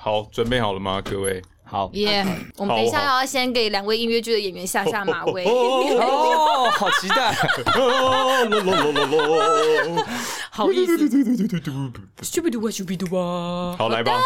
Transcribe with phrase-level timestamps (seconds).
[0.00, 1.42] 好，准备好了吗，各位？
[1.64, 2.24] 好，耶！
[2.56, 5.44] 我们等一下要先给两位音乐剧的演员下下马威。
[5.44, 7.32] 哦，好期待！
[10.50, 10.96] 好意思。
[13.76, 14.20] 好，来吧。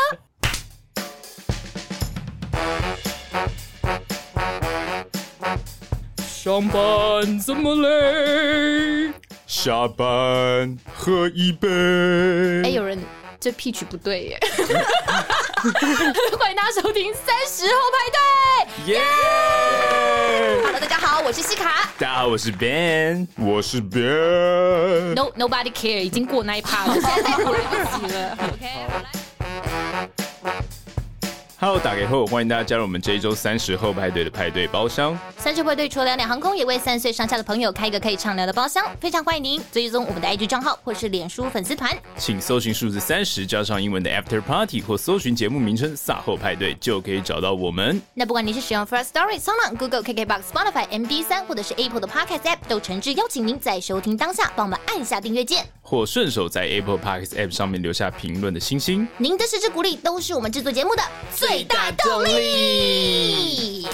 [6.18, 9.10] 上班怎么累，
[9.46, 11.66] 下班喝一杯。
[12.62, 13.02] 哎，有人。
[13.40, 14.38] 这 pitch 不对耶！
[16.40, 17.98] 欢迎大家收听三十后派
[18.84, 19.02] 对，耶
[20.64, 21.88] ！Hello，大家好，我是西卡。
[21.96, 25.14] 大家好，我是 Ben，我是 Ben。
[25.14, 28.36] No nobody care，已经过那一趴了，现在来不及了。
[28.40, 29.21] OK。
[31.64, 35.16] Hello，打给后，欢迎大家加入我们这一周三十后派对的派对包厢。
[35.38, 48.02] 三十后派对除了两两航空，也为三十岁上下的朋友开一个可以畅聊的包厢，非常欢迎您追踪我们的 IG 账号或是脸书粉丝团，请搜寻数字三十加上英文的 After Party 或搜寻节目名称“萨后派对”就可以找到我们。
[48.12, 59.06] 那不管你是使用 First Story、SoundOn、Google、KKBox、Spotify、MD 三或者是 Apple 的 Podcast App，都诚挚邀请您在收听当下帮我们按下订阅键，或顺手在 Apple Podcast App 上面留下评论的星星。
[59.16, 63.86] 您的支持鼓励都是我们制作节目的最大动力。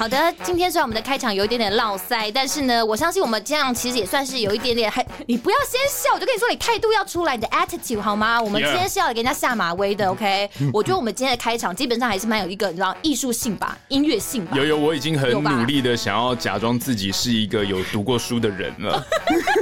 [0.00, 4.90] 好的，今天虽然我们的开场有一点点落塞，但是呢，我相信我们这样其实也算是有一点点。
[4.90, 8.40] 还 你不要先笑，我就跟你说，你态度要出来，你的 attitude 好吗？
[8.40, 10.48] 我们今天是要给人家下马威的，OK？
[10.72, 14.56] 我觉得我们今天的开场基本上还是蛮有一个你知道艺术性吧，音乐性吧。
[14.56, 19.04] 有有，我已经很努力的想要假装自己是一个有读过书的人了。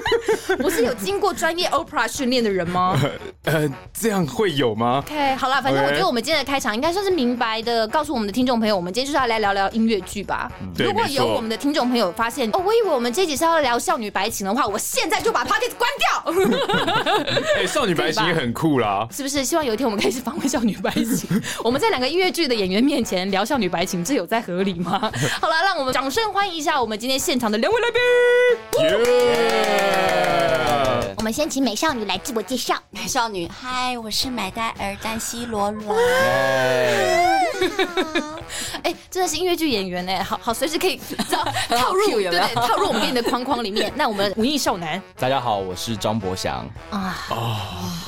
[0.58, 2.96] 不是有经过专业 opera 训练的人吗？
[3.44, 10.27] 呃，这样会有吗？OK，好了，反正我觉得我们今天的开场应该算是明白的，告诉我们的听众朋友，我们今天就是要来聊聊音乐剧。
[10.28, 16.06] 吧，如果有我们的听众朋友发现哦，我以为我们这集是要聊少女白情的话，我现在就把 Podcast 关掉。
[17.56, 19.42] 哎，少女白情也很酷啦，是不是？
[19.42, 21.42] 希望有一天我们可以去访问少女白情。
[21.64, 24.98] 我们在两个音乐剧的演员面前聊少女白情，这有在合理吗？
[25.40, 27.98] 好了，让我们掌声欢迎一下我们今天现场的两位来宾。
[31.16, 32.74] 我们先请美少女来自我介绍。
[32.90, 35.96] 美少女，嗨，我是买戴尔丹西罗罗。
[38.82, 41.00] 哎，真的是音乐剧演员哎，好好随时可以
[41.68, 43.92] 套入，对对，套入我们给你的框框里面。
[43.96, 47.16] 那我们文艺少男，大家好，我是张博翔啊。
[47.30, 47.56] 哦，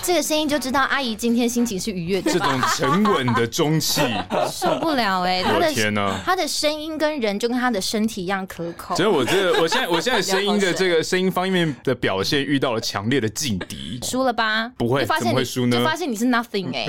[0.02, 2.32] 这个声音就知道阿姨今天心情是愉悦的。
[2.32, 4.00] 这种沉稳的中气，
[4.50, 5.42] 受不了哎！
[5.42, 8.94] 他的天哪，他的声音跟人就跟他的身体一样可口。
[8.96, 14.70] 所以我这个，我现在我现在声音的这个声音方面的表现遇到了强烈的劲敌，输了吧？
[14.76, 15.78] 不会，怎么会输呢？
[15.78, 16.86] 就发现你是 nothing 哎，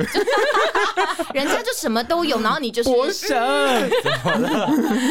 [1.34, 3.38] 人家就什么都有，然后你就是博翔。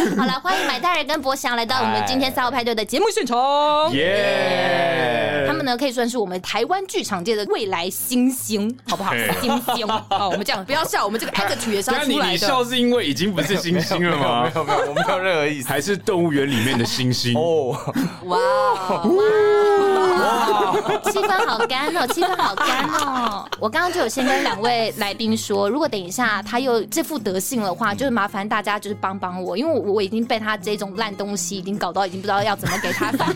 [0.17, 3.93] 好了，欢迎买大人跟博翔来到我们今天三号派对的节目现场。
[3.93, 5.45] 耶！
[5.47, 9.13] 他们呢可以算是我们台湾剧场界的未来新星，好不好？
[9.41, 9.87] 新星。
[10.09, 12.25] 好，我们这样不要笑，我们这个 attitude 也是要出来的。
[12.25, 14.45] 那你笑是因为已经不是新星了吗？
[14.45, 15.69] 没有没有，我没有任何意思。
[15.69, 17.77] 还是动物园里面的星星哦。
[18.25, 18.39] 哇
[19.05, 19.07] 哇！
[21.05, 23.49] 气氛好干哦，气氛好干哦。
[23.59, 33.29] 我刚刚就有先跟两位来宾说，如果等一下他又这副德性的话，就是麻烦大家就是帮帮我，因为我我已经被他这种烂东西已经搞到已经不知道要怎么给他反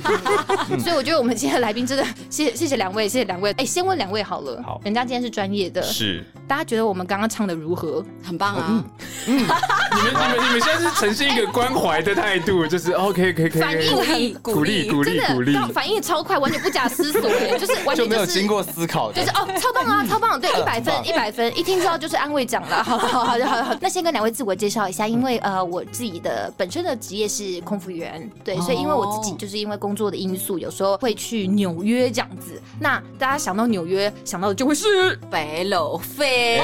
[0.71, 3.53] 应， 所以我觉得我们今天的来宾真的谢谢谢谢两位，谢谢两位。
[3.59, 8.05] 哎，先问两位好了，好，人家今天是专业的，是，大家觉得我们刚刚唱的如何？
[8.23, 8.85] 很棒啊。
[9.27, 14.89] 嗯，你们你们你们现在是呈现一个关怀的态度，就是 OK 可以可以，反应很鼓励。
[14.89, 17.23] 鼓励鼓励，反应超快，完全不假思索，
[17.59, 32.61] 就是完全没有经过思考，就是哦，超棒啊，超棒，对，一百分一百分，一听知道就是安慰奖了，好好好好好，那先跟两位自我介绍一下，因为呃，我自己的本身的职业是空服员，对，所以因为我自己就是因为工作的因素，有时候会去纽约这样子。
[32.81, 36.61] 那大家想到纽约，想到的就会是北楼飞，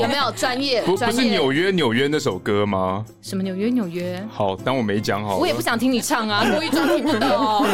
[0.00, 0.82] 有没有专业？
[0.82, 3.04] 不不是纽约纽约那首歌吗？
[3.22, 4.26] 什么纽约纽约？
[4.30, 5.36] 好，当我没讲好。
[5.36, 7.66] 我也不想听你唱啊， 故意装听不懂。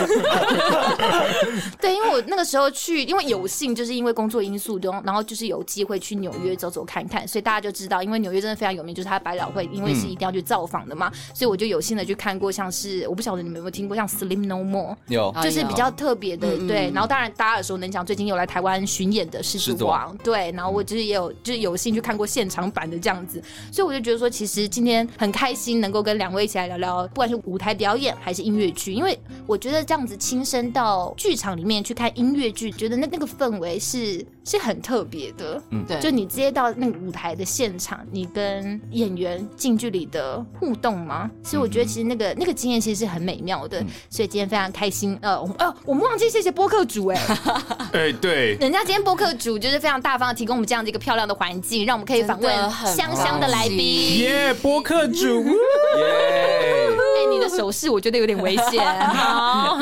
[1.80, 16.90] 对，因为我那个时候去，因为有幸就是因为工作因素中，然后就是有机会去纽约走走看看，所以大家就知道，因为纽约真的非常有名，就是它百老汇，因为是一定要去造访的嘛，嗯、所以我就有幸的去看过，像是我不晓得你们有没有听过，像 Slim No More，有，就是比较特别的，有对。
[16.92, 20.50] 然后当然大家耳熟能详，最近有来台湾巡演的狮子王，对。
[20.52, 23.40] 然后我就是也有就是有幸去看过现场版的这样子，
[23.70, 35.62] 所以我就觉得说，其实今天很开心能够跟两位一起来聊聊，不管是舞台表演还是音乐剧，因为我觉得这样子亲身到剧场里面去看音乐剧，觉得那那个氛围是是很特别的。
[35.70, 43.78] 嗯，对，就你直接到那个舞台的现场，你跟演员近距离的互动吗，所以我觉得其实那个那个经验其实是很美妙的。
[44.10, 45.16] 所以今天非常开心。
[45.22, 47.21] 呃，哦，我们忘记谢谢播客主哎，
[47.95, 52.53] 哎对，人家今天播客主就是非常大方的提供我们这样的一个漂亮的环境，让我们可以访问
[52.84, 54.18] 香香的来宾。
[54.18, 55.45] 耶，播客主，
[55.98, 56.89] 耶！
[57.16, 58.84] 哎，你的手势我觉得有点危险。
[58.84, 59.78] 好，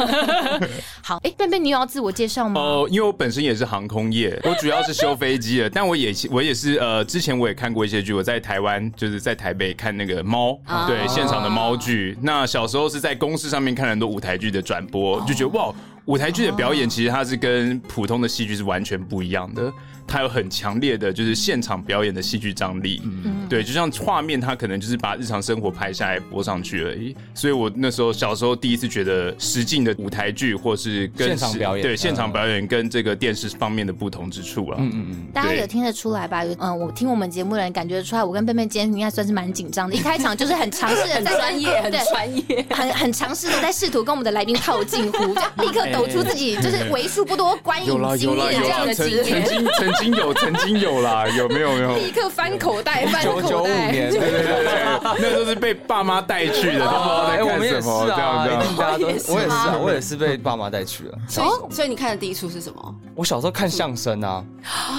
[1.06, 2.58] 好，哎，便便，你有要自我介绍吗？
[2.58, 12.16] 哦，因为我本身也是航空业， 我主要是修飞机的，但我也我也是呃，之前我也看过一些剧，我在台湾就是在台北看那个猫，对，现场的猫剧。
[12.22, 15.70] 那小时候是在公司上面看很多舞台剧的转播，就觉得哇，
[16.06, 19.70] 舞台剧的表演其实它是跟普通的戏剧是完全不一样的。
[20.06, 27.16] 它有很强烈的，就是现场表演的戏剧张力，嗯，对，就像画面，它可能就是把日常生活拍下来播上去而已。
[27.34, 34.76] 所以我那时候小时候第一次觉得实境的舞台剧，或是跟现场表演，对现场表演跟这个电视方面的不同之处啊。
[34.78, 36.44] 嗯嗯嗯，大家有听得出来吧？
[36.58, 39.94] 嗯，我听我们节目的人感觉出来，我跟贝贝今天应该算是蛮紧张的。
[39.94, 47.86] 一开场就是很尝试的在专业，很专业，很很尝试的在试图跟我们的来宾套近乎，就立刻抖出自己就是为数不多观影
[48.18, 49.24] 经验这样的经验。
[49.24, 49.68] 曾经
[50.12, 51.96] 有，曾经有啦，有没有没有？
[51.96, 53.42] 立刻翻口袋，翻口袋。
[53.42, 58.06] 九九五年，对对对对，那都是被爸妈带去的，都不知道在干什么。
[58.06, 61.18] 这样这样，大家都，我也是啊，我也是被爸妈带去了。
[61.28, 62.94] 所以，所以你看的第一出是什么？
[63.14, 64.44] 我小时候看相声啊，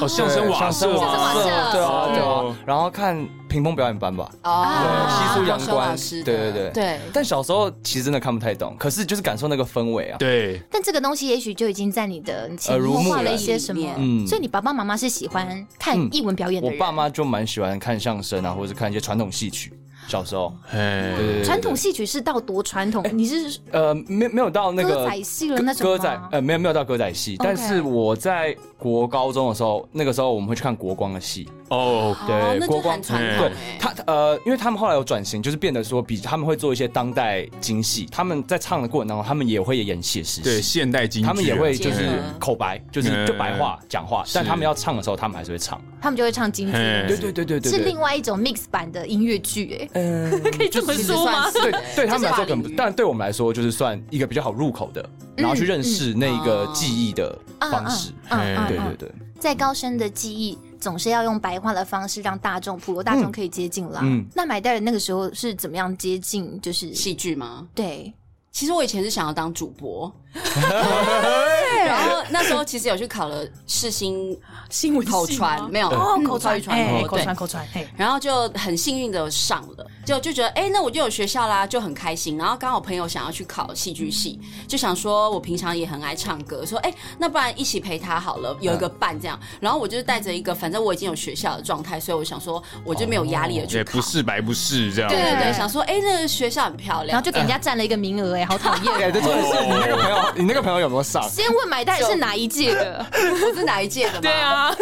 [0.02, 1.52] 哦，相声瓦舍，相声瓦舍，对
[1.82, 3.28] 啊对啊，然后看。
[3.56, 7.00] 屏风表演班吧，哦，对，西出阳关，对对对对。
[7.14, 10.18] 但小时候其实真的看不太懂，可是就是感受那个氛围啊。
[10.18, 10.62] 对。
[10.70, 14.28] 但这个东西也许就已经在你的潜移默化了一些什么，嗯。
[14.28, 16.68] 所以你爸爸妈妈是喜欢看艺文表演的。
[16.68, 19.72] 我爸妈就蛮喜欢看相声啊，或者是看一些传统戏曲。
[20.08, 23.04] 小时候，对，传统戏曲是到多传统？
[23.12, 27.36] 你是呃，没没有到那个歌仔戏了那种歌仔，呃，没有没有到歌仔戏。
[27.40, 31.50] 但是我在国高中的时候，那个时候我们会去看国光的戏。
[31.70, 33.50] 哦，对，国光传统。
[33.50, 38.08] 对，他呃，因为他们后来有转型，就是变得说比他们会做一些当代京戏。
[38.12, 41.28] 他们在唱的过程当中，他们也会演写实戏，对，现代京剧。
[41.28, 44.24] 他们也会就是口白，就是就白话讲话。
[44.32, 45.82] 但他们要唱的时候，他们还是会唱。
[46.00, 46.74] 他们就会唱京剧。
[46.74, 49.95] 对对对对对，是另外一种 mix 版的音乐剧，哎。
[49.96, 51.50] 嗯， 可以这么说吗？
[51.52, 58.12] 对，对他们来说可能，但对我们来说就是算一个比较好入口的，然后去认识那个记忆的方式。
[58.30, 64.02] 嗯，对对对，再高深的记忆，总是要用白话的方式让大众普罗大众可以接近啦。
[64.04, 66.60] 嗯，那买代人那个时候是怎么样接近？
[66.62, 67.68] 就是戏剧吗？
[67.74, 68.14] 对，
[68.52, 70.12] 其实我以前是想要当主播。
[70.44, 74.38] 对，然后那时候其实有去考了世新
[74.70, 77.66] 新闻口传，没有哦，口传传，口传口传，
[77.96, 82.38] 然后就很幸运的上了，就就觉得哎，那我就有学校啦，就很开心。
[82.38, 89.40] 然后刚好朋友想要去考戏剧系，就想说我平常也很爱唱歌，说哎，那不然一起陪他好了，有一个伴这样。
[89.62, 95.10] 然后我就带着一个，反正我已经有学校的状态，所以我想说我就没有压力的去考，不是白不是这样。
[95.10, 99.12] 对对对，想说哎，那个学校很漂亮，然后就给人家占了一个名额，哎，好讨厌。
[99.14, 100.25] 对， 是你那个朋友。
[100.36, 101.22] 你那个朋友有没有上？
[101.30, 103.06] 先问买单是哪一届的？
[103.14, 104.20] 我是哪一届的吗？
[104.22, 104.76] 对啊，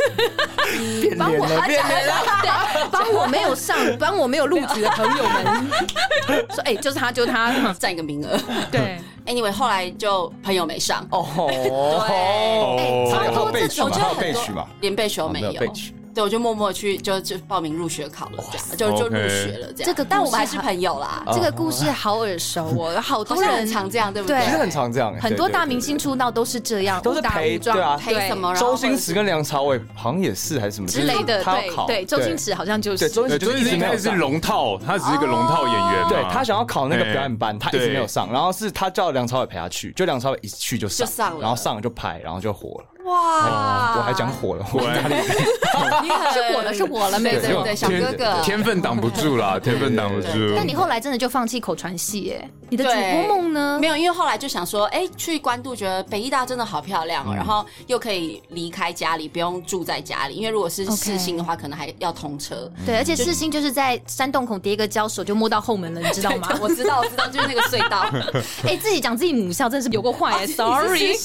[1.18, 5.46] 帮我他讲，帮我没有上， 帮我没有录取的朋友们。
[6.50, 8.38] 说，哎，就是他，就他占一个名额。
[8.72, 11.06] 对，Anyway，后来就朋友没上。
[11.12, 15.54] 哦，对，差点被取，我觉得被取嘛，连被取都没有。
[16.14, 19.74] 对，我就默默去就就报名入学考了，这样就就入学了。
[19.74, 21.24] 这样，这个但我们还是朋友啦。
[21.34, 24.42] 这个故事好耳熟哦，好多人常这样，对不对？
[24.44, 28.56] 其实很常这样，很多大明星出道都是这样，都是陪对啊，陪什么？
[28.56, 31.44] 周星驰跟梁朝伟好像也是还是什么之类的。
[31.44, 33.10] 对对，周星驰好像就是。
[33.10, 36.08] 对，周星驰应该是龙套，他只是一个龙套演员。
[36.10, 42.86] 对，他想要考那个表演班，他一直没有上，然后是他叫梁朝伟陪他去，就梁朝伟一去就上，然后上了就拍，然后就火了。
[43.06, 43.96] 哇！
[43.98, 45.16] 我还讲火了，火在哪里？
[46.34, 50.54] 是火了，是火了，没对对，小哥哥，天分挡不住啦，天分挡不住。
[50.56, 52.34] 但你后来真的就放弃口传系？
[52.40, 53.78] 哎，你的主播梦呢？
[53.82, 60.36] 没有，因为后来就想说，哎，去关渡，觉得北艺大真的好漂亮哦，然后又可以离开家里，不用住在家里。
[60.36, 62.72] 因为如果是世新的话，可能还要通车。
[62.86, 66.48] 对，而且世新就是在山洞口叠一个胶，手就摸到后门了，你知道吗？
[66.62, 68.06] 我知道，我知道，就是那个隧道。
[68.66, 71.18] 哎，自己讲自己母校，真的是有够坏哎，sorry。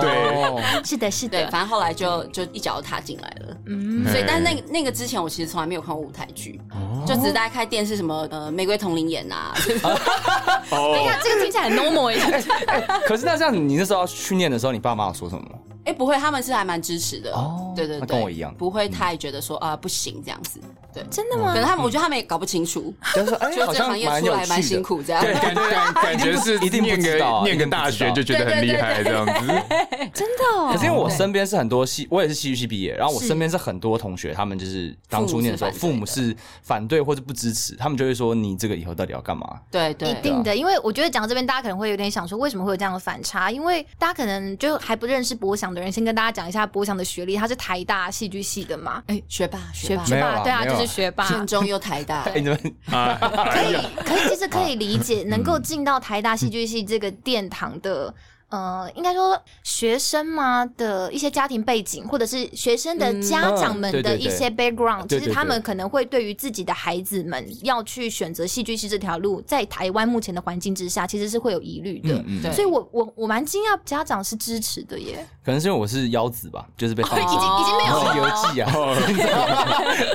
[0.00, 1.01] 对， 是。
[1.10, 6.60] 是的，反正后来就就一脚踏进来了，嗯，所以但那那个之前我其实从来没有看过舞台剧，
[7.06, 9.54] 就只是大家开电视什么呃玫瑰瞳铃眼啊，
[10.70, 15.58] 等一下这个听起来很 normal 哎，可是那这样你那时候要去念的时候，你爸妈有说什么吗？
[15.84, 17.32] 哎，不会，他们是还蛮支持的。
[17.32, 20.60] 哦，对对对，跟我一样，不会太觉得说啊不行这样子。
[20.94, 21.54] 对，真的吗？
[21.54, 25.22] 可能他们，我觉得他们也搞不清楚，就是说，哎， 好像蛮有趣，蛮辛苦这样。
[25.22, 29.46] 对，感觉感 觉是一定念个念个大学就觉得很厉害这样子。
[30.12, 30.72] 真的。
[30.72, 39.60] 可是因为我身边是很多戏，我也是戏剧系毕业，然后我身边是很多同学，他们就是当初念的时候，父母是反对或者不支持，他们就会说你这个以后到底要干嘛？
[39.70, 40.54] 对对，一定的。
[40.54, 43.50] 因为我觉得讲到这边，大家可能会有点想说，为什么会有这样的反差？
[43.50, 49.02] 因为大家可能就还不认识博翔的人，先跟大家讲一下博翔的学历，他是台大戏剧系的嘛？
[49.06, 51.28] 哎，学霸，学霸，学霸，对啊，就是学霸。
[51.28, 58.14] 建中又台大， 可以，可以，其实可以理解，能够进到台大戏剧系这个殿堂的。
[58.52, 72.12] 呃，应该说学生嘛的一些家庭背景，或者是学生的家长们的一些 background，其实他们可能会对于自己的孩子们要去选择戏剧系这条路，在台湾目前的环境之下，其实是会有疑虑的。
[72.26, 75.26] 嗯嗯、所以我我我蛮惊讶，家长是支持的耶。
[75.44, 78.14] 可能是因为我是腰子吧，就是被放、哦、已经已经没有了。
[78.16, 78.22] 油
[78.52, 78.70] 剂啊，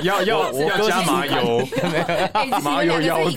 [0.02, 1.68] 要要要加麻油，
[2.62, 3.36] 麻油腰子。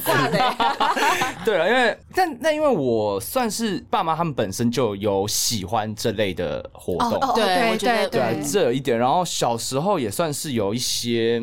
[1.43, 4.91] 对了，因为但那因为我算是爸妈他们本身就。
[5.01, 8.95] 有喜欢这类的活动，对对对对，这有一点。
[8.99, 11.41] 然后小时候也算是有一些，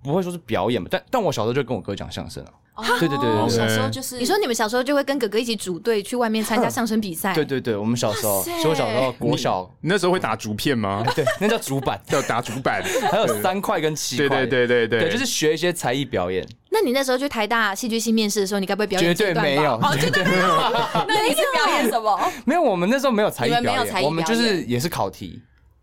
[0.00, 2.50] 不会说是表演吧，但但我小时候就跟我哥讲相声了。
[2.98, 7.34] 对对对，小时候就是你说你们小时候就会跟哥哥一起组队去外面参加相声比赛。
[7.34, 11.04] 对对对，我们小时候，所以我小时候国小你那时候会打竹片吗？
[11.14, 14.46] 对，那叫竹板，叫打竹板，还有三块跟七块。
[14.46, 16.46] 对对对对对，就是学一些才艺表演。
[16.72, 19.14] 那你那时候去台大戏剧系面试的时候，你该不会表演？
[19.14, 20.46] 绝对没有，绝对没有。
[21.08, 22.18] 那你是表演什么？
[22.44, 25.42] 没有，我们那时候没有才艺表演，我们就是也是考题。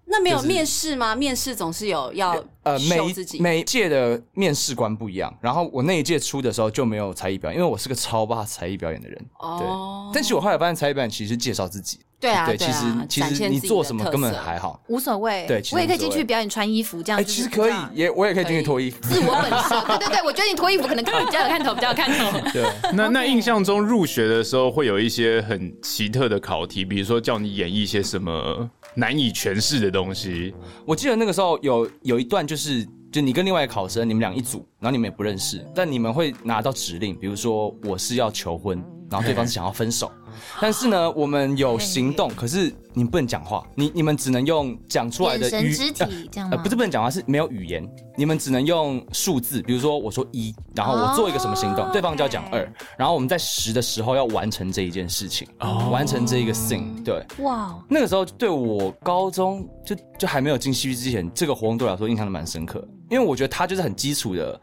[0.09, 1.13] 那没有面试吗？
[1.13, 2.31] 面试总是有要
[2.63, 2.99] 呃，每
[3.39, 5.33] 每一届的面试官不一样。
[5.41, 9.25] 然后我那一届出的时候就没有才艺表演，因为我是个超怕才艺表演的人。
[9.39, 11.99] 哦，但是我后来发现才艺表演其实介绍自己。
[12.19, 15.45] 对啊，对，其实其实你做什么根本还好，无所谓。
[15.47, 17.31] 对，我也可以进去表演穿衣服这样子。
[17.31, 18.97] 其实可以，也我也可以进去脱衣服。
[19.03, 22.39] 自我本色，对对对，我觉得你脱衣服可能 比较有看头，比较有看头。
[22.51, 30.55] 对，那那印象中入学的时候会有一些很奇特的考题，比如说叫你演绎一些什么难以诠释的东西。
[30.83, 40.11] 我记得那个时候有有一段就是，就你跟另外一个考生，你们俩一组，然后你们也不认识，但你们会拿到指令，比如说我是要求婚，然后对方是想要分手。
[40.59, 52.67] 但是呢，我们有行动，可是你不能讲话，你你们只能用讲出来的语肢体这样呃，不是不能讲话，是没有语言，你们只能用数字，比如说我说一，然后我做一个什么行动，对方就要讲二，
[52.97, 55.47] 然后我们在十的时候要完成这一件事情，
[55.91, 64.59] 完成这一个 thing，对，哇，那个时候对我高中就就还没有进戏剧之前，这个活动对我来说印象都蛮深刻，因为我觉得它就是很基础的。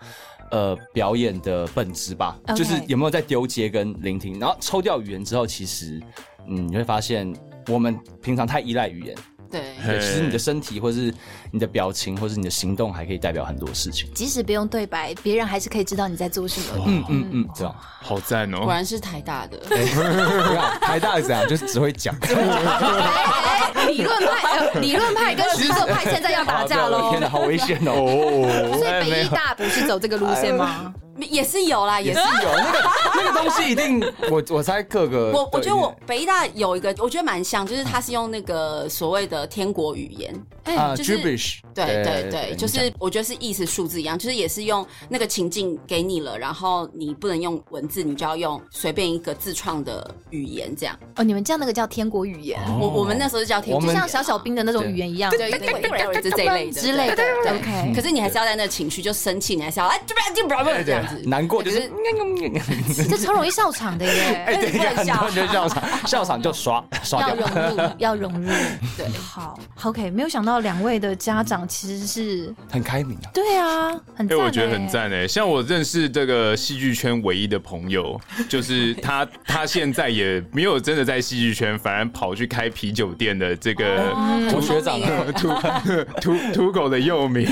[0.50, 6.00] 呃，表演的本质吧.就是有没有在丢接跟聆听，然后抽掉语言之后，其实，
[6.48, 7.32] 嗯，你会发现
[7.68, 9.16] 我们平常太依赖语言。
[9.50, 11.14] 对，对，其实你的身体，或是
[11.52, 14.10] 你的表情，或是你的行动，还可以代表很多事情。
[14.12, 16.84] 即使不用对白，别人还是可以知道你在做什么。
[16.86, 18.64] 嗯嗯嗯，这样好赞哦！
[18.64, 19.58] 果然是台大的，
[20.80, 22.16] 台大是这样，就是只会讲。
[23.96, 27.10] 理论派，理论派跟实测派现在要打架喽！
[27.12, 28.72] 天哪，好危险哦！
[28.78, 30.92] 所以北艺大不是走这个路线吗？
[31.18, 41.18] 也是有啦，也是有那个那个东西一定，我我猜各个我我觉得我北艺大有一个，我觉得蛮像，就是它是用那个所谓的天国语言，哎，就是
[41.74, 50.98] 对对对，就是我觉得是意思数字一样，就是也是用那个情境给你了，然后你不能用文字，你就要用随便一个自创的语言这样。
[51.16, 57.22] 哦，你们叫那个叫天国语言，我我们那时候就叫天国，就像小小兵的那种语言一样，对对对，就这一类的之类的。
[57.46, 61.03] OK，可是你还是要在那个情绪，就生气，你还是要哎这边就不要这样。
[61.24, 61.90] 难过就是，
[63.08, 64.44] 这超容易笑场的耶！
[64.46, 67.36] 哎，对， 很多人就笑场， 笑场就刷刷掉。
[67.36, 68.48] 要融入，要融入。
[68.96, 70.10] 对，好，OK。
[70.10, 73.30] 没有想到两位的家长其实是很开明啊。
[73.32, 74.36] 对啊，很哎。
[74.36, 75.26] 我觉得很赞诶。
[75.26, 84.12] 像我认识这个戏剧圈唯一的朋友，就是他，他现在也没有真的在戏剧圈，反而跑去开啤酒店的这个
[84.52, 85.00] 我学长，
[85.32, 85.48] 土
[86.20, 87.46] 土土狗的幼名。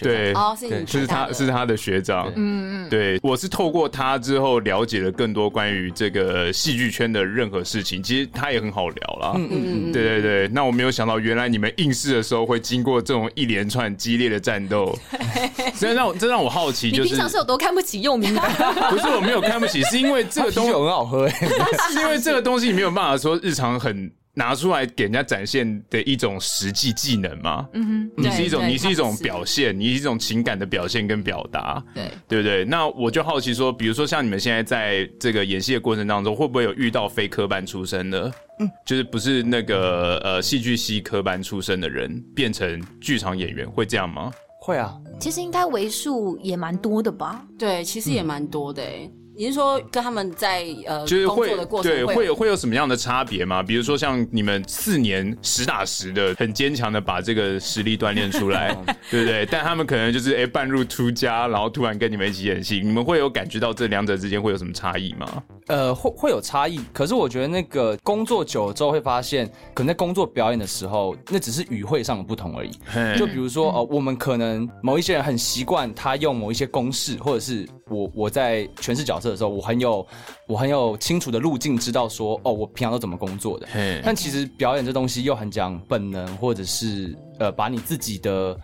[0.00, 2.32] 对，哦，是你，是他是他的学长。
[2.50, 8.02] 嗯嗯，对，我是透过他之后了解了更多关于这个戏剧圈的任何事情。
[8.02, 9.32] 其实他也很好聊啦。
[9.36, 10.48] 嗯嗯嗯，对对对。
[10.48, 14.98] 那我没有想到，原来你们应试的时候会经过这种一连串激烈的战斗。
[15.78, 18.40] 这让我这让我好奇，就是你平常是有多看不起幼名的？
[18.90, 21.28] 不是，我没有看不起，是因为这个东西很好喝。
[21.30, 24.10] 是因为这个东西你没有办法说日常很。
[24.32, 27.68] 拿出来给人家展现的一种实际技能吗？
[27.72, 32.64] 嗯哼，你是一种，你是一种表现，你是一种情感的表现跟表达，对对不对？
[32.64, 44.32] 那我就好奇说，比如说像你们现在在这个演戏的过程当中，会不会有遇到非科班出身的，嗯，就是不是那个呃戏剧系科班出身的人变成剧场演员，会这样吗？
[44.62, 47.44] 会啊，其实应该为数也蛮多的吧？
[47.58, 49.10] 对，其实也蛮多的诶。
[49.40, 53.62] 你是说跟他们在呃就是会工作的过程对会会有会有什么样的差别吗？
[53.62, 58.76] 比如说像你们四年实打实的很坚强的把这个实力锻炼出来，
[59.10, 59.46] 对不对？
[59.46, 65.42] 但他们可能就是哎半路出家，然后突然跟你们一起演戏，你们会有感觉到这两者之间会有什么差异吗？
[65.68, 72.72] 呃，会会有差异，可是我觉得那个工作久了之后会发现，可能在工作表演的时候，那只是语汇上的不同而已。
[73.16, 80.06] 就比如说，呃，我们可能某一些人很习惯他用某一些公式，或者是我我在诠释角色的时候，我很有
[80.46, 83.68] 我很有清楚的路径，知道说，哦，我平常都怎么工作的。
[84.02, 88.58] 但其实表演这东西又很讲本能，或者是呃，把你自己的。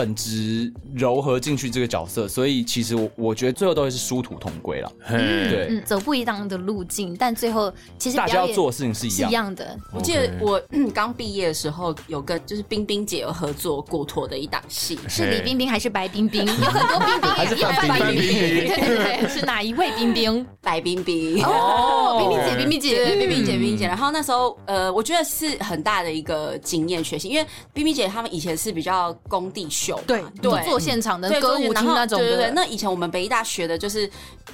[0.00, 4.90] 本质柔合进去这个角色，所以其实我我觉得最后都会是殊途同归了。
[5.10, 9.30] 嗯对嗯，走不一样的路径，但最后其实大家要做的事情是一样。
[9.30, 9.78] 样的。
[9.92, 16.46] 我记得我嗯刚毕业的时候，有跟就是冰冰姐有合作过托的一档戏，是李冰冰还是白冰冰？
[16.48, 18.68] 有很多冰冰，还是也有范冰冰冰冰。
[18.68, 20.46] 对对对，是哪一位冰冰？
[20.62, 21.44] 白冰冰。
[21.44, 23.86] 哦，冰冰姐，冰冰姐，冰冰姐，冰冰姐。
[23.86, 29.68] 然后那时候，呃，我觉得是很大的一个经验学习，因为冰冰姐他们以前是比较工地
[30.06, 32.26] 对对，做现场的歌舞厅那种的。
[32.26, 32.52] 对对对。
[32.54, 34.06] 那以前我们北艺大学的就是，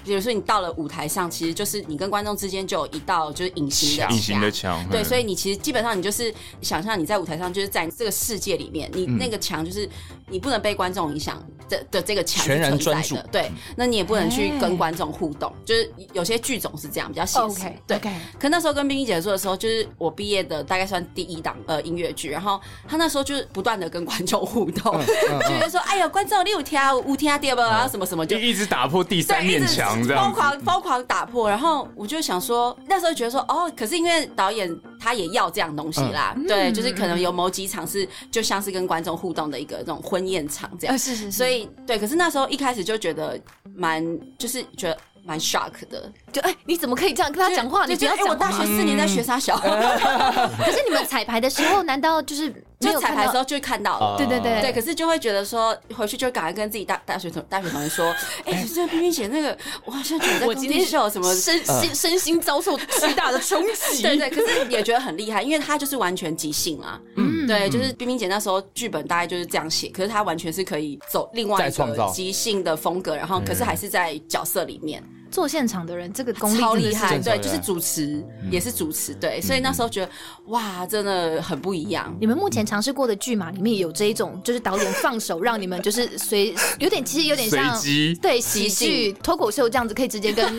[0.05, 9.89] 比如说你到了舞台上，其实就是你跟观众之间就有一道就是隐形的隐形的墙，对，所以你其实基本上你就是想象你在舞台上，就是在这个世界里面，你那个墙就是
[10.29, 17.73] 你不能被观众影响的的这个墙是全然存在专注的，对，那你也不能去跟观众互动，就是有些剧种是这样比较写实。
[17.87, 18.01] 对。
[18.39, 27.61] 可那时候跟冰冰姐做的时候，就是我毕业的大概算第一档呃音乐剧，然后他那时候就是不断的跟观众互动，就会说哎呀观众你有听有听到不？
[27.61, 30.33] 然后什么什么就一一直打破第三面墙这样疯。
[30.33, 43.39] 狂疯狂打破，然后我就想说，那时候觉得说，哦，可是因为导演他也要这样东西啦，嗯对，就是可能有某几场是就像是跟观众互动的一个那种婚宴场这样，是是，所以对，可是那时候一开始就觉得
[43.75, 44.03] 蛮，
[44.39, 47.87] 就是觉得蛮 shock 的，就哎，你怎么可以这样跟他讲话？
[47.87, 48.37] 你不要就觉得哎，我。
[48.37, 54.19] 大学四年在学啥小， 可是你们彩排的时候，难道就是就彩排的时候就会看到了。
[54.19, 58.15] 对对对对，可是就会觉得说，回去就赶快跟自己大大学同大学同学说，
[58.45, 64.03] 哎、这冰冰姐那个，我好像觉得我今天受什么身心身心遭受巨大的冲击。
[64.05, 67.01] 对对，可是也觉得很厉害，因为他就是完全即兴啊。
[67.17, 75.03] 嗯，对，就是冰冰姐那时候剧本大概就是这样写，可是他完全是可以走另外一个再创造即兴的风格，然后可是还是在角色里面。
[75.37, 80.11] 做现场的人，这个功力超厉害，对，就是主持，也是主持，对，所以那时候觉得
[80.47, 82.17] 哇，真的很不一样。
[82.19, 87.79] 你们目前尝试过的剧码里面有这一种，就是导演放手让你们就是随 有点，其实有点像
[88.23, 90.59] 对喜剧脱口秀这样子，可以直接跟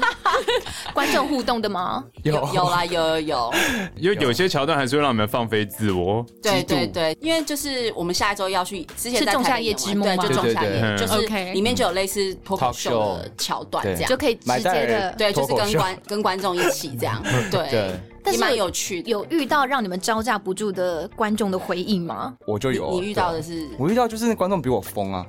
[0.93, 2.03] 观众互动的吗？
[2.21, 2.35] 有。
[2.53, 3.21] 有啦，有有。
[3.21, 3.53] 有，
[3.97, 6.23] 因为有些桥段还是会让你们放飞自我。
[6.39, 11.07] 对对对，因为就是我们下一周要去，之前在是仲夏夜台北演完对，之梦吗就仲夏夜，对对对。
[11.07, 19.09] 就是里面就有类似脱口秀的桥段这样，就可以直接的对，就是跟观 跟观众一起这样，对但是蛮有趣的。
[19.09, 22.33] 有遇到让你们招架不住的观众的回应吗？
[22.45, 22.91] 我就有。
[22.91, 25.25] 你遇到的是，我遇到就是那观众比我疯啊，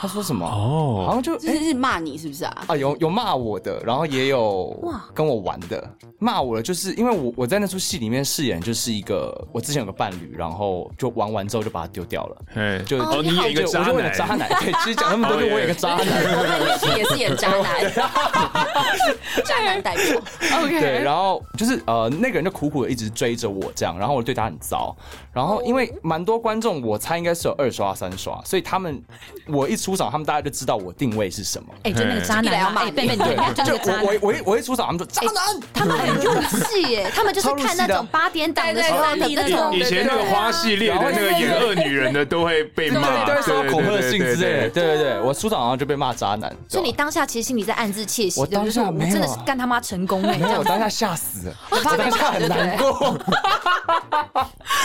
[0.00, 0.46] 他说什么？
[0.46, 2.64] 哦好像就就是是骂你是不是啊？
[2.68, 5.86] 啊，有有骂我的，然后也有哇跟我玩的。
[6.18, 14.48] 骂我的就是因为我我在那出戏里面饰演就是一个我之前有个伴侣，然后就玩完之后就把他丢掉了，嘿就哦，你演一个渣男我就演渣男。
[14.60, 16.06] 对，其实讲那么多，就我演个渣男。
[16.06, 17.92] 我在也是演渣男，
[19.44, 20.22] 渣男代表。
[20.62, 24.96] OK，对，然后就是呃，那个人就苦苦的一直追着我这样，然后我对他很糟。
[25.32, 29.02] 然后因为蛮多观众，我猜应该是有二刷三刷，所以他们
[29.46, 31.68] 我一出场，他们大家就知道我定位是什么。
[31.82, 34.30] 哎，就那个渣男要骂哎，贝贝，你看就我我。
[34.30, 35.60] 我一我一出场，他们说渣男。
[35.72, 44.70] 他们很入戏耶， 他们就是看那种八点档的时候的那种以前那个花系列的那个演恶女人的都会被骂，对，对性之类的。
[44.70, 46.54] 对对对，我出场好像就被骂渣男。
[46.68, 48.46] 所以你当下其实心里在暗自窃喜，我？
[48.46, 53.18] 当下没真的是干他妈成功哎，这没有，我当下吓死了，我怕当下很难过。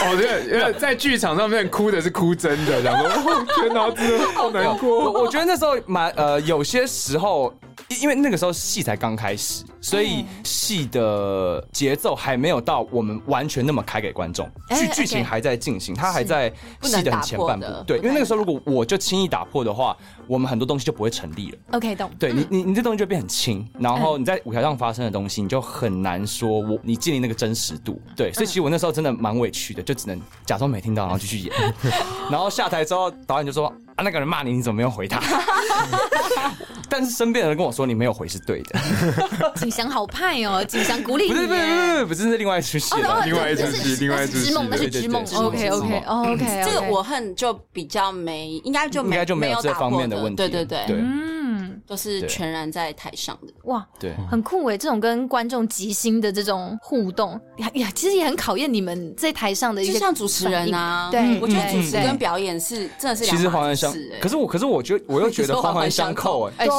[0.02, 4.95] 哦，对，因为在剧场上面哭的是哭真的，然后哦天哪，真的好难过。
[4.98, 7.52] 我我觉得那时候蛮呃，有些时候
[7.88, 17.66] 因因为那个时候戏才刚开始，所以戏的节奏还没有到我们完全那么开给观众，剧剧情还在进行，它还在戏的很前半部。
[17.86, 21.58] 对，因为那个时候如果我就轻易打破的话，我们很多东西就不会成立了。
[21.72, 22.10] OK，懂。
[22.18, 28.00] 对你，你你这东西就变很轻，然后你在舞台上发生的东西，你就很难说我你建立那个真实度。
[28.16, 31.54] 对，所以其实我那时候真的蛮委屈的，就只能假装没听到，然后继续演。
[32.30, 33.72] 然后下台之后，导演就说。
[33.96, 35.18] 啊，那个人骂你，你怎么没有回他？
[36.86, 38.78] 但是身边的人跟我说，你没有回是对的。
[39.56, 41.30] 景祥好派哦，景祥鼓励你。
[41.30, 44.54] 不是不是不是不是，是另外一出戏，另外一出戏，另外一出戏。
[44.68, 46.62] 那是织梦，OK OK OK。
[46.64, 50.36] 这个我恨就比较没，应该就应该就没有这方面的问题。
[50.36, 53.52] 对对对，嗯，都是全然在台上的。
[53.64, 61.08] 哇，对，很酷诶，这种跟观众即兴的这种互动，呀，其实也很考验你们在台上的一些，就像主持人啊。
[61.10, 64.66] 对，我觉得主持跟表演是真的是其实环环相，可是我可是。
[64.66, 66.70] 我觉得我又觉得环环相扣哎，是，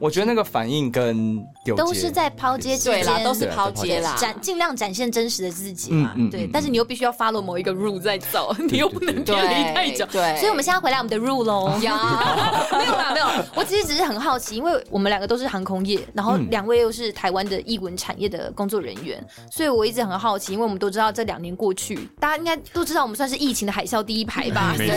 [0.00, 1.44] 我觉得那个反应跟
[1.76, 6.48] 都是在抛接之间，都是抛接啦，展尽量展现真实的自己嘛，对。
[6.52, 10.36] 但是你又必须要 follow 某一个 rule 在走，你又不能偏离太久，对。
[10.36, 13.26] 所以我们现在回来我们的 rule 喽，没有啦，没有。
[13.54, 24.74] 我其实只是很好奇，因为我们两个都是航空业，然后两位又是台湾的译文产业的工作人员，所以我一直很好奇，因为我们都知道这两年过去，大家应该都知道我们算是疫情的海啸第一排吧？
[24.78, 24.94] 没错。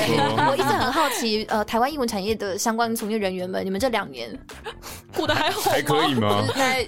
[0.50, 4.30] 我一直很好奇，呃，台湾译文产业的相关从业人员们，你们这两年
[5.16, 5.72] 过得还好吗？
[5.72, 6.44] 还可以吗？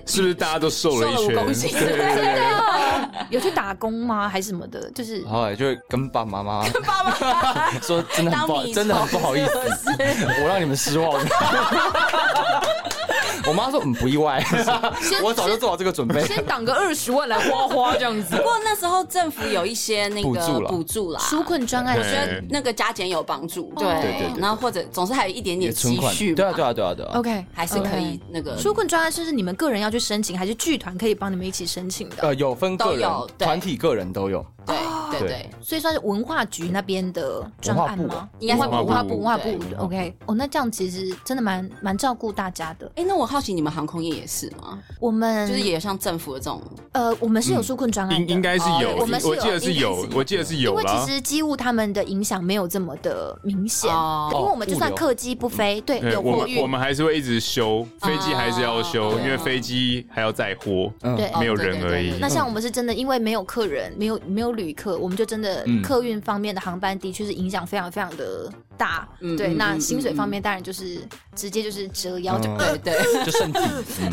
[0.05, 1.35] 是不是大家都瘦了一圈？
[1.35, 4.27] 对对啊，有去打工吗？
[4.27, 4.89] 还是什么的？
[4.91, 9.59] 就是后来就跟爸爸妈妈跟爸妈 说，真的很不好，真的很不好意思，
[10.41, 11.25] 我让你们失望了。
[13.47, 14.43] 我妈说：“嗯，不意外，
[15.23, 23.71] 我早就做好这个准备，先挡个二十万来花花这样子。”不过那时候政府有一些那个补助了，补助啦，纾困专案，我觉得那个加减有帮助。
[23.77, 27.11] 对对对，然后或者总是还有一点点积蓄，对啊对啊对啊对啊。
[27.15, 32.15] OK，还是可以那个纾困专案，是不是你们个人要去申请，还是剧团可以帮你们一起申请的？
[32.21, 34.45] 呃，有分个人、团体、个人都有。
[34.65, 38.29] 对对对，所以算是文化局那边的专案吗？
[38.39, 39.49] 应该是文化部文化部。
[39.77, 42.91] OK，哦，那这样其实真的蛮蛮照顾大家的。
[42.95, 44.79] 哎，那我好奇你们航空业也是吗？
[44.99, 46.61] 我们就是也像政府的这种，
[46.93, 50.71] 呃，我们是有纾困专案，应应该是有，我们我记得是有，我记得是有。
[50.71, 53.89] 因为其实机务他们的影响没有这么的明显，
[54.31, 62.13] 因为我们就算客机不飞，对，有货运，我们还是会一直修飞机，还是要修，因为飞机还要载货，对，没有人而已。
[62.19, 65.41] 那像我们是真的，因为没有客人，没有没有旅客，我们就真。
[65.45, 69.53] 的客运方面的航班的确是影响非常非常的大，对。
[69.53, 70.99] 那薪水方面当然就是
[71.35, 73.59] 直接就是折腰，就对对，就剩底，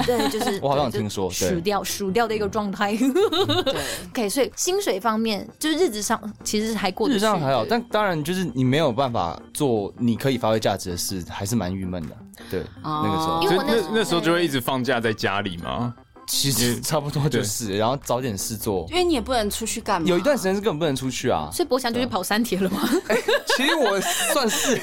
[0.04, 2.94] 对，就是我好像听说数掉数掉的一个状态。
[3.64, 3.74] 对
[4.10, 12.16] ，OK，所以薪水方面就是日子上其实还过得，日子上还好，但当然就是你没有办法做你可以发挥价值的事，还是蛮郁闷的。
[12.50, 15.94] 对，那个时候，因为那那时候就会一直放假在家里嘛。
[16.32, 20.08] 其实差不多就是，然后找点事做，因为你也不能出去干嘛。
[20.08, 22.88] 有一段时间是根本不能出去啊，所以博翔就去跑三铁了吗？
[23.54, 24.00] 其实我
[24.32, 24.80] 算是，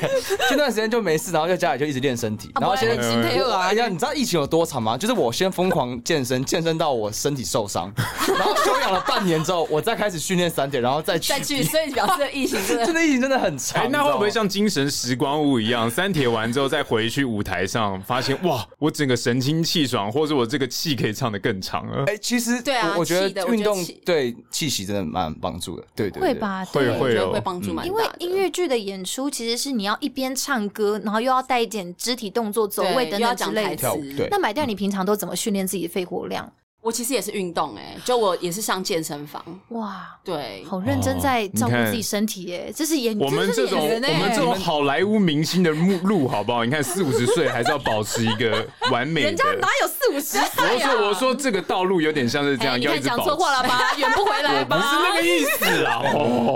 [0.48, 3.68] 这段时间就没事，然后在家里就一直练身体，然后现在心跳啊！
[3.68, 4.96] 哎呀，你知道疫情有多长吗？
[4.96, 7.92] 就是我先疯狂健身，健身到我身体受伤，
[8.38, 11.30] 然后休养了半年之后，我再开始训练三铁，然后再去。
[11.30, 13.90] 再去，所以表示疫情真的，真的疫情真的很长。
[13.92, 22.04] 那会不会像精神时光屋一样，三铁完之后再回去舞台上，发现哇，我整个神清气爽，或者我这个气可以唱得更长了？
[22.08, 26.66] 哎，其实对啊，我觉得运动对气息真的蛮帮助的，对对会吧？
[26.66, 27.88] 会会会帮助蛮大。
[27.88, 33.92] 因为音乐剧的演出其实是你要一边唱歌，然后又要带一点肢体动作、走位等等之类的。
[34.18, 36.52] 对，那买掉你平常都怎么训练自己的肺活量？
[36.82, 46.64] 我其实也是运动哎，就我也是上健身房哇，对，好认真在照顾自己身体哎，这是演我们这种我们这种好莱坞明星的目 路好不好？
[46.64, 50.42] 你看四五十岁还是要保持一个完美，人家哪有四五十岁？
[50.74, 53.24] 我说我说这个道路有点像是这样，要一直保持。
[53.24, 53.92] 讲错话了吧？
[54.00, 54.78] 圆不回来吧？
[54.78, 56.02] 不是那个意思啊！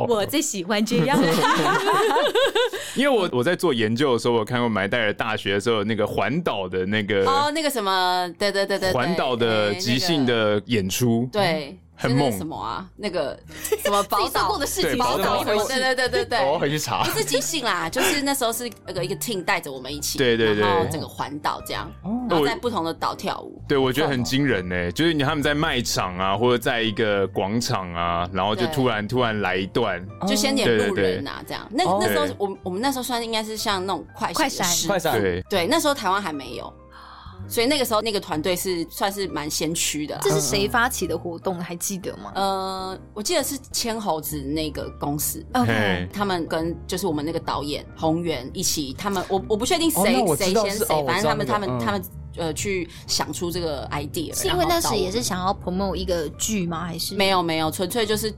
[0.07, 1.19] 我最喜欢这样，
[2.95, 10.23] 因为我我在做研究的时候，我看过埋戴尔大学的时候那个环岛的那个哦，那个什么，对对对对，环岛的即兴。
[10.23, 12.31] 的演出对，很猛。
[12.31, 12.87] 什么啊？
[12.95, 13.37] 那个
[13.83, 14.47] 什么 宝岛？
[14.47, 17.03] 过的事情，宝岛一回事，对对对对对，我要回去查。
[17.03, 21.91] 不是即兴啦，就是那时候是那个一个 team 带着我们一起，对对对，然后整个环岛这样，
[22.29, 23.61] 然后在不同的岛跳舞。
[23.67, 31.67] 对，我觉得很惊人呢，就是你他们在卖场啊，或者在一个广场啊，然后就突然突然来一段，就先点路人啊，这样。
[31.69, 34.65] 那那时候我我们那时候算是应该是像那种快快闪。
[34.87, 35.41] 快闪，对。
[35.49, 36.73] 对，那时候台湾还没有。
[37.47, 40.17] 所以那个时候，那个团队是算是蛮先驱的。
[40.21, 41.59] 这是谁发起的活动？
[41.59, 42.31] 还记得吗？
[42.35, 52.03] 呃，我记得是千猴子那个公司，OK，他们跟就是我们那个导演宏源一起，他们我我不确定谁谁先谁，反正他们他们他们
[52.37, 54.35] 呃去想出这个 idea。
[54.35, 56.85] 是因为那时也是想要 promote 一个剧吗？
[56.85, 58.33] 还是没有没有，纯粹就是。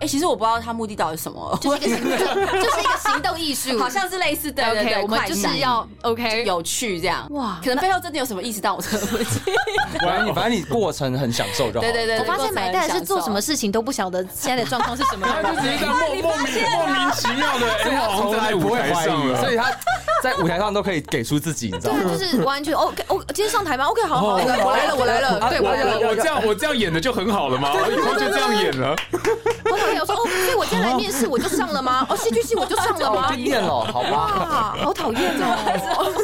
[0.00, 4.62] 哎、欸，其实我不知道他目的到底是什么，就是一个行动，就是一个行动艺术， 好像是类似的。
[4.62, 7.26] 对对对，我们就是要 OK 有趣这样。
[7.30, 10.06] 哇，可能背后真的有什么意思，但我真的不记得。
[10.06, 11.80] 反正你反正你过程很享受就好。
[11.80, 19.64] 对对对，我发现买袋是做什么事情都不晓得现在的状况是什么， 他就直接莫莫名 莫名其妙的，哎，好像在舞台上了，所以他
[20.22, 22.16] 在舞台上都可以给出自己，你知道吗？
[22.16, 25.48] 就是完全 OK，我今天上台吗？OK，好好，我来了，我来了。
[25.50, 27.72] 对，我我我这样我这样演的就很好了吗？
[27.74, 28.94] 我以后就这样演了。
[29.64, 30.68] 我朋友说哦，所以我。
[30.68, 32.06] 今天来面试我就上了吗？
[32.10, 33.34] 哦，戏剧系我就上了吗？
[33.34, 34.76] 念了，好吧。
[34.78, 36.22] 好讨厌哦。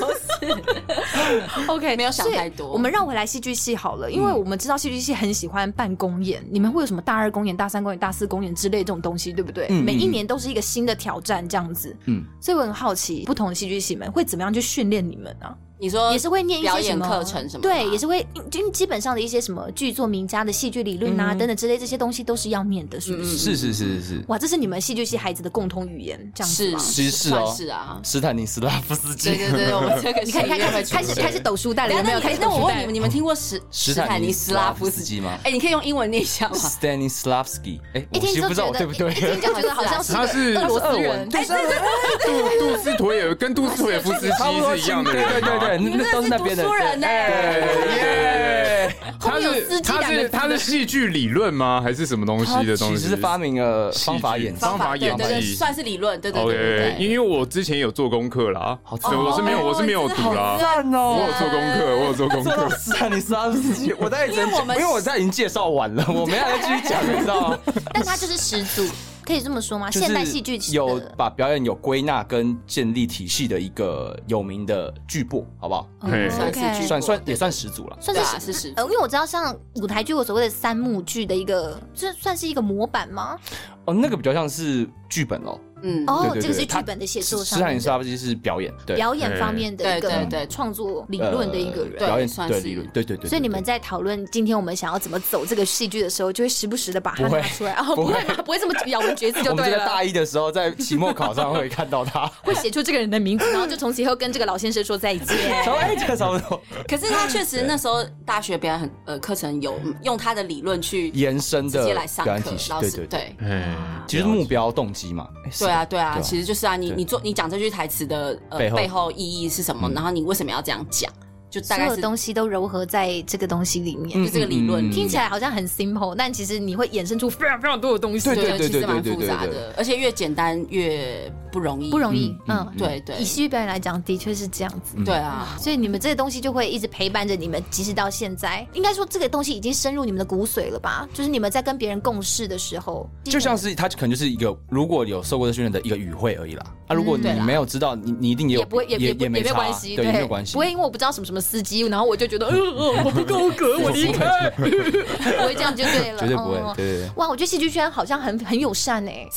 [1.66, 2.68] OK，没有想太多。
[2.68, 9.66] 我们绕回来戏剧系好了，因为我们知道戏剧系很喜欢办公演，你们会有什么大二公演、大三公演、大四公演之类这种东西，对不对？
[9.70, 11.96] 每一年都是一个新的挑战，这样子。
[12.04, 15.56] 嗯，所以我很好奇，不同的戏剧你们会怎么样去训练你们呢？
[15.78, 17.62] 你说也是会念一些什么课程什么？
[17.62, 23.36] 对，也是会，就基本上的一些什么剧作名家的戏剧理论啊等等之类这些东西都是要念的，是不是？
[23.36, 24.24] 是是是是。
[24.28, 26.78] 哇，这是你们戏剧系孩子的共同语言，这样子吗？
[26.78, 28.00] 是是哦，是啊。
[28.02, 29.30] 斯坦尼斯拉夫斯基。
[29.30, 32.20] 对对对，我们这个 你看，你看，开始开始开始抖书袋了，有没有？
[32.40, 35.38] 那我问你们，你们听过史斯坦尼斯拉夫斯基吗？
[35.44, 37.80] 哎，你可以用英文念一下吗？Stanislavski。
[37.94, 39.10] 哎，一听就不知道对不对？
[39.10, 41.28] 一听就觉得好像是他是俄罗斯人。
[42.24, 45.28] 杜杜斯妥也跟杜斯妥也夫斯基是一样的人。
[45.28, 46.56] 对对对，那都是那边。
[46.56, 47.06] 读书人呢？
[47.06, 48.96] 耶！
[49.18, 51.80] 他是他是他是戏剧理论吗？
[51.82, 52.96] 还是什么东西的东西？
[52.96, 56.20] 其实是发明了方法演方法演技，算是理论。
[56.20, 60.58] 对对对，因为我之前有做功课啦，所以我是没有我是没有读啦。
[60.58, 62.68] 我有做功课，我有做功课。
[62.76, 67.58] 斯坦尼斯拉夫斯基，我在因为我们因为我在已经介绍完了，我们要再继续讲，你知道吗？
[67.94, 68.86] 但他就是始祖。
[69.24, 69.90] 可以这么说吗？
[69.90, 75.88] 现代戏剧有把表演有归纳跟建立体系的一个有名的剧部，好不好？
[76.02, 76.52] 嗯，算
[76.86, 78.82] 算算也算始祖了，算是是始祖。
[78.82, 83.38] 因为我知道像舞台剧，我所谓的三幕剧的一个，这算是一个模板吗？
[83.86, 85.58] 哦，那个比较像是剧本哦。
[85.84, 87.58] 嗯，哦，这个是剧本的写作上。
[87.58, 93.28] 斯坦尼斯拉夫斯基是表演，对表演方面的一个对创作理论的一个人，表演算是理论，对对对。
[93.28, 98.34] 所以你们在讨论今天我们想要怎么走这个戏剧的时候，就会时不时的把它拿出来啊，不会 吗？
[98.44, 99.62] 不会这么咬文嚼字就对了。
[99.64, 105.36] 我们在大一的时候，在期末考上会看到他， 会写出这个人的名字，然后就从此以后跟这个老先生说再见。
[105.52, 106.60] 哎，这个差不多。
[106.88, 113.74] 可是他确实那时候大学表演很呃课程有用他的理论去延伸的直接来上课，对对对，嗯，
[114.06, 116.54] 其实目标动机嘛，对啊对啊，其实就。
[116.54, 119.90] 是啊，你你做你讲这句台词的呃背后意义是什么？
[119.90, 121.12] 然后你为什么要这样讲？
[121.54, 124.90] 就大概所有东西都糅合在这个东西里面，就这个理论。
[124.90, 132.36] 听起来好像很 simple，但其实你会衍生出非常非常多的东西，对对对对，其实蛮复杂的，而且越简单越不容易，不容易。
[132.48, 133.16] 嗯，对对。
[133.18, 134.96] 以戏剧表演来讲，的确是这样子。
[135.04, 141.08] 对啊，所以你们这些东西就会一直陪伴着你们，即使到现在，应该说这个东西已经深入你们的骨髓了吧？
[141.14, 146.66] 就是你们在跟别人共事的时候，就像是他可能就是一个如果有受过这训练的一个语汇而已啦。
[146.88, 152.24] 啊，如果你没有知道，你你一定也也不会也也也没关系，对，没有关系，不会因为我不知道什么什么司机，然后我就。
[152.24, 156.56] 觉得，嗯嗯， 我不够格， 我离开，不会这样就对了， 绝对不会。
[156.74, 159.28] 对对对，哇，我觉得戏剧圈好像很很友善哎，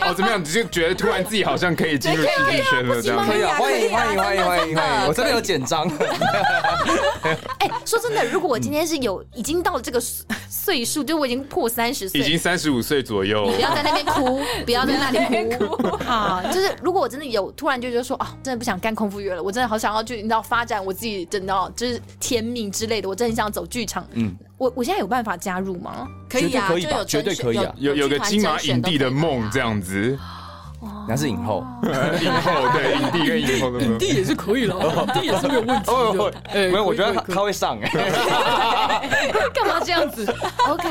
[0.00, 0.40] 哦，怎么样？
[0.40, 3.58] 你就觉得突然自己好像可以进入戏剧圈了，这样可以啊？
[3.58, 5.06] 欢迎欢迎欢迎欢迎欢迎！
[5.06, 5.86] 我真的有紧张。
[7.58, 15.76] 哎，说真的，如果我今天是有已经到了这个岁数，就我已经破三十岁，已经三十五岁左右，你不要在那边哭，不要在那里哭。
[15.98, 21.54] 好，就是如果我真的有突然就觉得说，哦，真的不想干空服员了，我真的好想要去，你知道，发展我自己真的。
[21.54, 24.06] 哦，就是天命之类的，我真的很想走剧场。
[24.12, 26.08] 嗯，我我现在有办法加入吗？
[26.28, 27.04] 可以啊，可以吧？
[27.04, 30.18] 绝对可以啊，有有个金马影帝的梦这样子。
[31.08, 36.68] 那是影后， 影后对影帝跟影后的 影帝也是可以了， 影帝也是没有问题的。
[36.70, 37.88] 没有，我觉得他他会上哎。
[39.52, 40.24] 干嘛这样子
[40.68, 40.88] ？OK，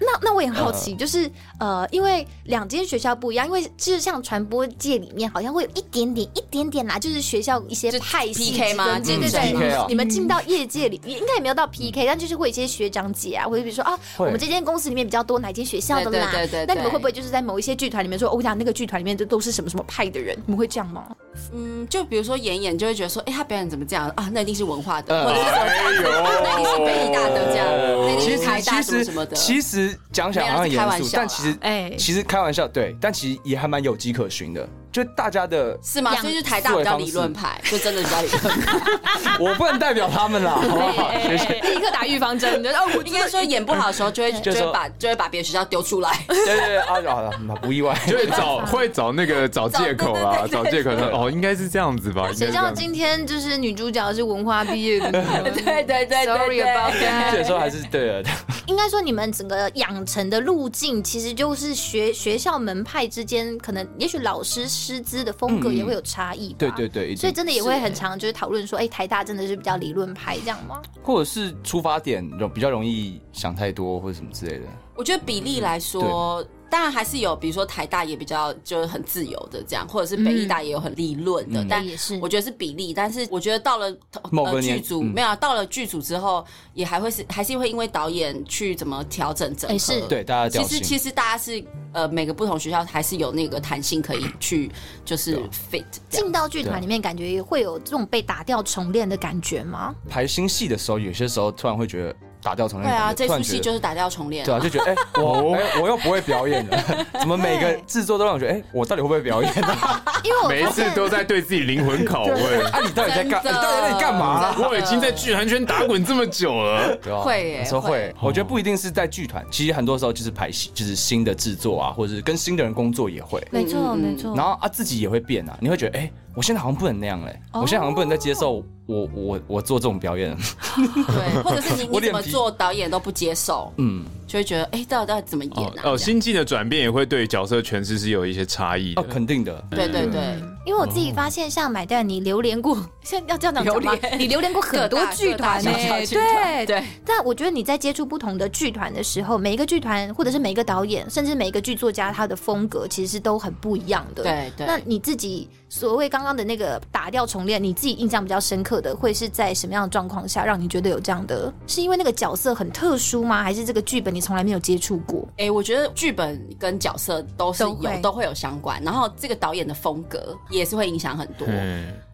[0.00, 8.98] 那那我也很好奇，就是呃，因为两间学校不一样，因为就是像传播界里面好像会有一点点一点点啦，就是学校一些派系 PK 吗？
[9.00, 16.66] 对对对，你们进到业界里，应该也没有到 PK，但就是会有一些学长姐啊，或者比如说啊，我们这间公司里面比较多哪间学校的啦，对对对。
[16.66, 19.56] 那你们会不会就是在某一些剧团里面说，我想那个剧团里面都都是。
[19.56, 20.36] 什么什么派的人？
[20.44, 21.06] 你们会这样吗？
[21.54, 24.28] 嗯，就比如说演演，就会觉得说，哎，他表演怎么这样啊？
[24.30, 26.10] 那一定是文化的， 或者是说，
[26.44, 27.66] 那一定是北艺大的这样，
[28.04, 29.34] 那一定是台大什么什么的。
[29.34, 34.68] 其实讲起来好像严肃，但其实，哎，其实开玩笑，对，但其实也还蛮有迹可循的。
[34.96, 36.16] 就大家的是吗？
[36.16, 39.36] 所以就台大比较理论派，就真的比较理论派。
[39.38, 41.12] 我不能代表他们啦， 好不好？
[41.20, 41.60] 谢谢。
[41.60, 46.18] 立刻打预防针，哦，我应该说演不好的时候，就会就会把就会把别的学校丢出来。
[46.28, 47.30] 对对对，啊，好了，
[47.60, 52.30] 不意外， 就会找会找那个找借口啦，找借口说哦，应该是这样子吧。
[52.32, 55.12] 谁知道今天就是女主角是文化毕业的？
[55.12, 57.32] 对对对，Sorry about that。
[57.32, 58.30] 这时候还是对的。
[58.66, 66.54] 应该说你们整个养成的路径，其实就是学学校门派之间，可能也许老师师资的风格也会有差异。
[66.54, 70.80] 对对对，所以真的也会很常就是讨论说，哎，台大真的是比较理论派这样吗？
[71.02, 74.66] 或者是出发点容比较容易想太多或者什么之类的？
[74.96, 76.46] 我觉得比例来说。
[76.68, 82.92] 当然还是有，比如说台大也比较就是很自由的这样，或者是北艺大也有很理论的，嗯、但也是我觉得是比例。
[82.92, 83.96] 但是我觉得到了
[84.32, 89.78] 某个剧组、嗯、没有、啊、到了剧组之后，也还会是还是会因为导演去怎么调整整合。
[89.78, 94.68] 是对大家其实其实大家是呃每个不同学校还是有那个弹性可以去
[95.04, 99.94] 就是 fit 进到剧团里面，感觉也会有这种被打掉重练的感觉吗？
[100.08, 102.16] 排新戏的时候，有些时候突然会觉得。
[102.42, 106.84] 打掉重练，对啊，这出戏就是打掉重练，对啊，就觉得哎， 我哎，我又不会表演了，
[107.20, 109.76] 怎么每个制作都让我觉得哎，我到底会不会表演呢？
[110.22, 113.42] 因为我每一次都在对自己灵魂拷问，啊，你到底在干？
[113.42, 114.54] 你到底在干嘛？
[114.58, 126.10] 我已经在剧团圈打滚这么久了，会耶，说会，我觉得不一定是在剧团，其实很多时候就是排戏，就是新的制作啊，或者是跟新的人工作也会，没错没错，然后啊自己也会变啊，你会觉得哎。
[126.36, 130.36] 我现在好像不能那样嘞，我现在好像不能再接受我我我做这种表演，
[130.76, 134.04] 对，或者是你你怎么做导演都不接受，嗯，
[134.36, 135.72] 就会觉得哎，到底到底怎么演啊？
[135.84, 140.20] 哦，心境的转变也会对角色诠释是有一些差异的，哦，肯定的，对对对，
[140.66, 143.96] 因为我自己发现，像买断你流连过，现在要这样讲吗？
[144.18, 146.84] 你流连过很多剧团呢，对对。
[147.04, 154.22] 但我觉得你在接触不同的剧团的时候，每一个剧团或者是每一个导演，甚至每一个剧作家，他的风格其实是都很不一样的。
[154.22, 154.66] 对对。
[154.66, 161.52] 那你自己所谓刚刚的那个打掉重练，你自己印象比较深刻的，会是在什么样的状况下让你觉得有这样的？
[161.66, 163.42] 是因为那个角色很特殊吗？
[163.42, 165.24] 还是这个剧本你从来没有接触过？
[165.36, 171.46] 哎，我觉得剧本跟角色都是有都会有相关，然后这个导演的风格也是会影响很多。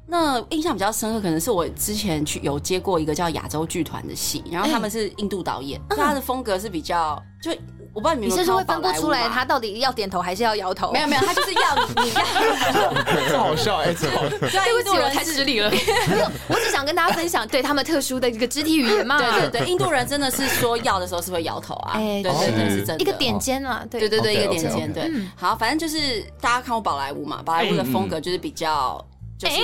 [0.06, 7.50] 那印象比较深刻，可能是我之前去有接过一个叫亚洲剧团的戏，然后他们是印度导演，他的风格是比较就。
[7.94, 10.92] 我不知道你们是不是会分不出来，他到底要点头还是要摇头？
[10.92, 11.60] 没有没有，他就是要
[12.02, 13.28] 你，要。
[13.28, 14.26] 这好笑哎，这好。
[14.28, 15.70] 对不起，我太失礼了。
[15.70, 15.76] 没
[16.18, 19.18] 有，我只想跟大家分享对他们特殊的一个肢体语言嘛。
[19.18, 21.92] 对对对，印度人真的是说要的时候是会摇头啊。
[21.96, 22.98] 哎，对对对，是真的。
[22.98, 24.90] 一个点尖啊，对对对，一个点尖。
[24.90, 29.04] 对，好，反正就是大家看过宝莱坞嘛，宝莱坞的风格就是比较
[29.36, 29.56] 就是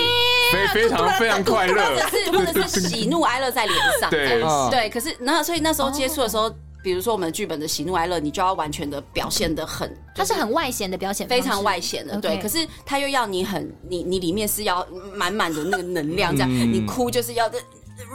[0.51, 4.07] 非非常非常快乐，或者是或者是喜怒哀乐在脸上。
[4.11, 4.39] 对
[4.69, 6.53] 对，可是那所以那时候接触的时候。
[6.81, 12.37] 比如说我们的剧本的喜怒哀乐，你就要完全的表现的很，它是很外显的表现，非常外显的，对。
[12.37, 17.49] 可是它又要你很，你你里面是要满满的那个能量，这样你哭就是要。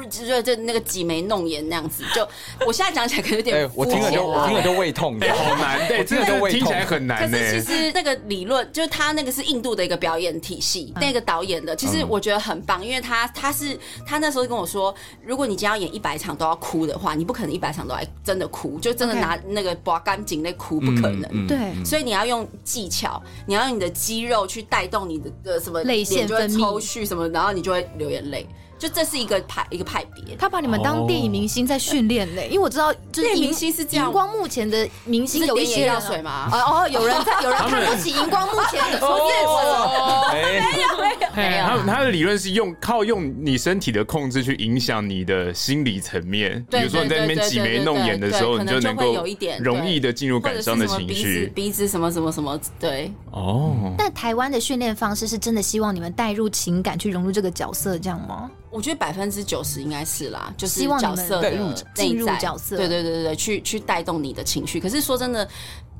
[0.08, 2.26] 就就那个挤眉弄眼那样子，就
[2.66, 7.30] 我现在讲起来可能有点，我听了就我听了就胃痛，好难，对，真的就听起来很难。
[7.30, 26.58] 可是其实那个理论，就是他那个是印度的一个表演体系，那个导演的，其实我觉得很棒，因为他他是他那时候跟我说，如果你今天要演一百场都要哭的话，你不可能一百场都来真的哭，就真的拿那个拔干净那哭不可能，对，所以你要用技巧，你要用你的肌肉去带动你的的什么泪腺分泌。
[26.58, 28.46] 抽蓄什么，然后你就会流眼泪。
[28.84, 34.08] 就这是一个派一个派别，他把你们当电影明星在训练嘞，因为我知道，就是电影明星是这样。
[34.08, 36.50] 荧光幕前的明星有一些药水吗？
[36.52, 38.98] 哦哦，有人在， 有人看不起荧光幕前的。
[39.06, 41.64] 哦，没有没有没有。
[41.64, 53.10] 他他的理论是用靠用你身体的控制去影响你的心理层面，比如说你在那边挤眉弄眼的时候，你就能够有一点容易的进入感伤的情绪，鼻子什么什么什么，对。
[53.30, 53.94] 哦。
[53.96, 58.50] 但台湾的训练方式是真的希望你们带入情感去融入这个角色，这样吗？
[58.74, 64.80] 我觉得百分之九十应该是啦，就是角色的进入角色，对对对对，去去带动你的情绪。
[64.80, 65.48] 可是说真的。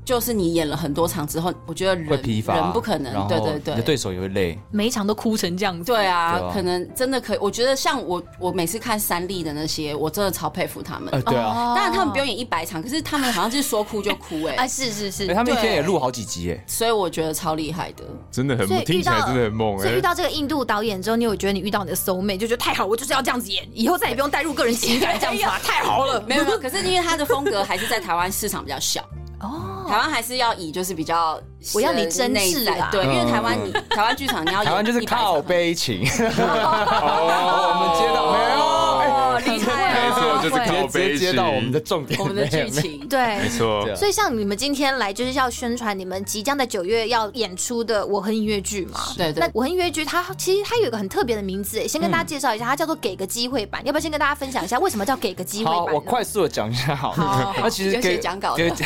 [0.05, 5.85] 就是你演了很多场之后，我觉得人会疲乏，人不可能，对对对，你的对手也会累，每一场都哭成这样子。
[5.85, 7.39] 对啊，可能真的可以。
[7.41, 11.11] 我觉得像我，我每次看三立的那些，我真的超佩服他们。
[11.23, 14.57] 对啊，当然他们不用演一百场，可是他们好像就是说哭就哭哎。
[14.63, 19.83] 啊，是是是，他们一天也录好几集哎，所以我觉得超厉害的，真的很听起来真的很猛哎。
[19.83, 26.23] 所以遇到这个印度导演之后，你有觉得你遇到你的 soul mate，就觉得太好，我就是要这样子演，以后再也不用带入个人情感这样子啊， 太好了。
[26.29, 29.03] 没有没有，可是因为他的风格还是在台湾市场比较小。
[29.41, 31.39] 哦，台湾还是要以就是比较，
[31.75, 40.04] 我要你真实啊，对，因为台湾你台湾剧场你要 台湾就是靠悲情， 我们接到没有，厉害，
[40.49, 43.07] 就是靠直接接到我们的重点，我们的剧情。
[43.09, 43.89] 对，没错。
[43.95, 49.01] 所以像你们今天来就是要宣传你们即将在九月要演出的《我和音乐剧》嘛？
[49.17, 49.41] 对对。
[49.41, 53.81] 那《我和音乐剧》它其实它有一个很特别的名字，哎，先跟大家介绍一下，它叫做“给个机会版”。
[53.87, 55.75] 要不要先跟大家分享一下为什么叫“给个机会版”？
[55.75, 57.15] 好，我快速的讲一下好。
[57.61, 58.71] 那其实给讲稿的。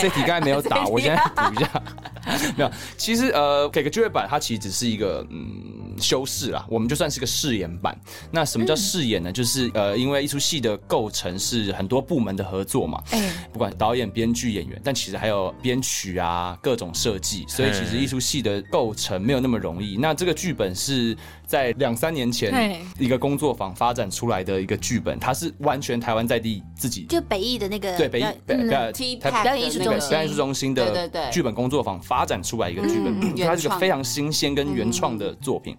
[0.00, 1.82] 这题刚才没有打，我现在补一下。
[2.56, 7.98] 没有，其实呃，给个机会版，它其实只是一个嗯修饰啦，我们就算是个饰演版。
[8.30, 9.30] 那什么叫饰演呢？
[9.30, 19.96] 嗯、就是呃，因为一出戏的构成是很多部门的合作嘛，哎、不管导演、编剧、演员，但其实还有编曲啊，各种设计，所以其实一出戏的构成没有那么容易。
[19.96, 21.16] 那这个剧本是
[21.48, 35.74] 在两三年前一个工作坊发展出来的一个剧本，它是完全台湾在地自己，就北艺的那个对北艺北北台表演艺术中心，表演艺术中心的剧本工作坊发展出来一个剧本，它是一个非常新鲜跟原创的作品。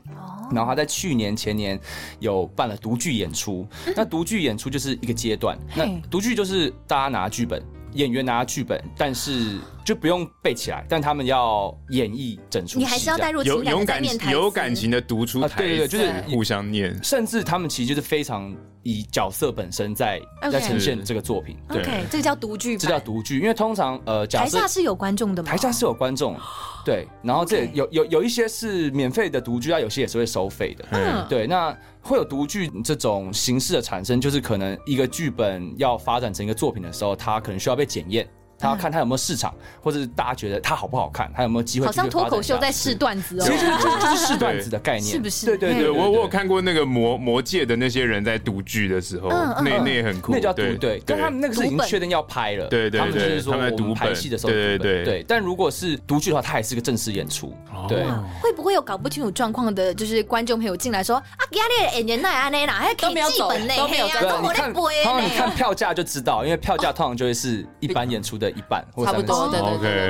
[0.52, 1.80] 然后他在去年前年
[2.18, 7.64] 有办了独剧演出，那独剧演出就是一个阶段，那独剧就是大家拿剧本，
[7.94, 9.60] 演员拿剧本，但是
[9.90, 20.22] 就不用背起来，但他们要演绎整出戏，你还是要带入情感，有感有感情的读出台词，对对，就是互相念，甚至他们其实就是非常以角色本身在
[20.52, 21.58] 在呈现这个作品。
[21.70, 25.50] 对，这个叫独剧，这叫独剧，因为通常呃，台下是有观众的吗？
[25.50, 26.38] 台下是有观众。
[26.86, 30.86] 对，然后这有有有一些是免费的独剧啊，有些也是会收费的。
[30.92, 38.28] 嗯，对，那会有独剧这种形式的产生，就是可能一个剧本要发展成一个作品的时候，它可能需要被检验。
[38.60, 41.86] 他要看他有没有市场，或者是大家觉得他好不好看，他有没有机会。
[41.86, 45.46] 好像脱口秀在试段子哦，其实就是就是试段子的概念，是不是？
[45.46, 51.02] 对对对，我我有看过那个魔魔界的那些人在读剧的时候，那那也很酷，那叫读对。
[51.06, 55.26] 但他们那个是已经确定要拍了，对对对，他们就是说我们拍戏的时候，对对对。
[55.28, 57.56] 但如果是读剧的话，它还是个正式演出。
[57.88, 58.04] 对，
[58.42, 64.90] 会不会有搞不清楚状况的，就是观众朋友进来说啊，压力演员那安那啦，还可以基本内黑啊，都没得播。
[65.04, 69.60] 他们你看票价就知道，因为票价通常就会是一般演出的一半差不多，对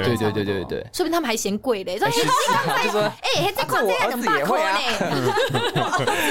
[0.04, 4.80] 对对对对对对，说明他们还嫌贵嘞，说哎，这块我怎么八块呢？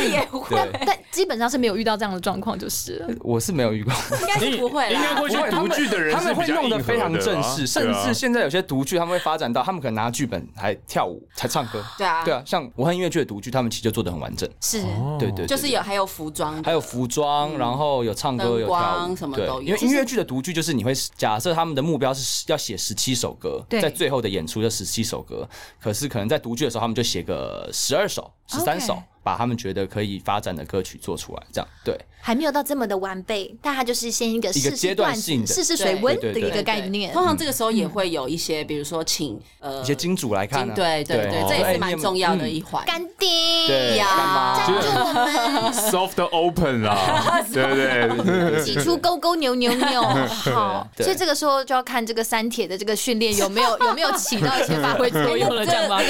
[0.11, 0.57] 也会，
[0.87, 0.97] 但。
[1.19, 3.05] 基本上是没有遇到这样的状况，就是。
[3.23, 4.89] 我是没有遇过，应该是不会。
[4.93, 11.85] 应该会去读剧的人，他们会弄得非常正式，甚至现在有些独剧他们会发展到，他们可能拿剧本还跳舞，才唱歌。
[11.99, 14.49] 对啊，对啊，像我和音乐剧的独剧，他们其实就做的很完整。
[14.61, 14.81] 是，
[15.19, 19.63] 对对，就是有还有服装，还有服装，然后有唱歌，有跳舞，什么都有。
[19.63, 25.49] 因为音乐剧的独剧就是你会假设他们的目标是要写十七首歌，在最后的演出就十七首歌，
[25.83, 28.97] 可是可能在独剧的时候，他们就写个十二首、十三首。
[29.29, 35.47] 把他们觉得可以发展的歌曲做出来，这样对，还没有到这么的完备，但它就是先一个一个阶段性的。
[35.47, 37.13] 试试水温的一个概念。
[37.13, 42.83] 通常这个时候也会有一些，比如说请呃一些金主来看，对对对，这也是蛮重要的一环。
[42.87, 43.29] 干爹！
[43.67, 50.03] 对呀，赞助我们 soft open 啦，对对，挤出勾勾扭扭扭，
[50.55, 55.55] 好，所以这个时候就要看这个三铁的这个训练有没有 有没有起到一些发挥作用。
[55.55, 56.01] 了，这样吗？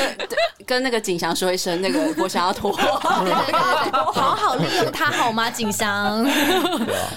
[0.66, 2.79] 跟那个景祥说一声，那个我想要脱。
[3.25, 5.51] 对对对对，好好利用它好吗？
[5.51, 6.25] 景祥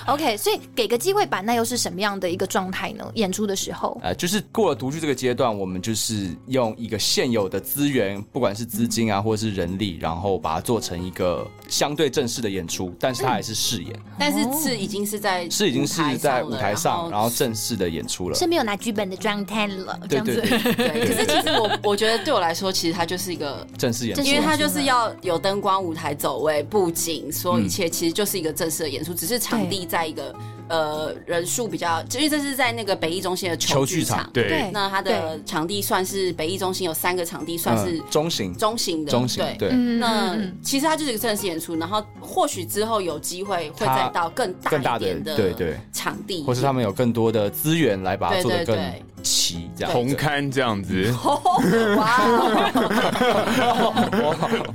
[0.07, 3.05] ，OK，所以给个机会版，那又是什么样的一个状态呢？
[3.15, 20.41] 演出的时候，呃，就是过了独剧这个阶段，我们就是用一个现有的资源，不管是资金啊，或者是人力，然后把它做成一个相对正式的演出，但是它还是试演，但是是已经是在是已经是在舞台上，然后正式的演出了，是没有拿剧本的状态了，这样子。
[20.41, 25.80] 对，可是其实我我觉得对我来说，其实它就是一个正式演出，因为它就是要有灯光。
[25.81, 30.35] 舞台走位、布景，所有一切其实就是一个正式的演出，只是场地在一个
[30.67, 34.29] 呃人数比较，因为这是在那个北艺中心的球剧场。
[34.31, 39.11] 对，那它的场地算是北艺中心有三个场地，算是中型、中型的。
[39.11, 39.71] 中型对。
[39.71, 45.77] 那其实它就是一个正式演出，然后或许之后有机会会再到更大更大的对对。
[45.91, 48.75] 场地，或是他们有更多的资源来把它做得更
[49.21, 51.13] 齐，这样红刊这样子。
[51.97, 52.21] 哇，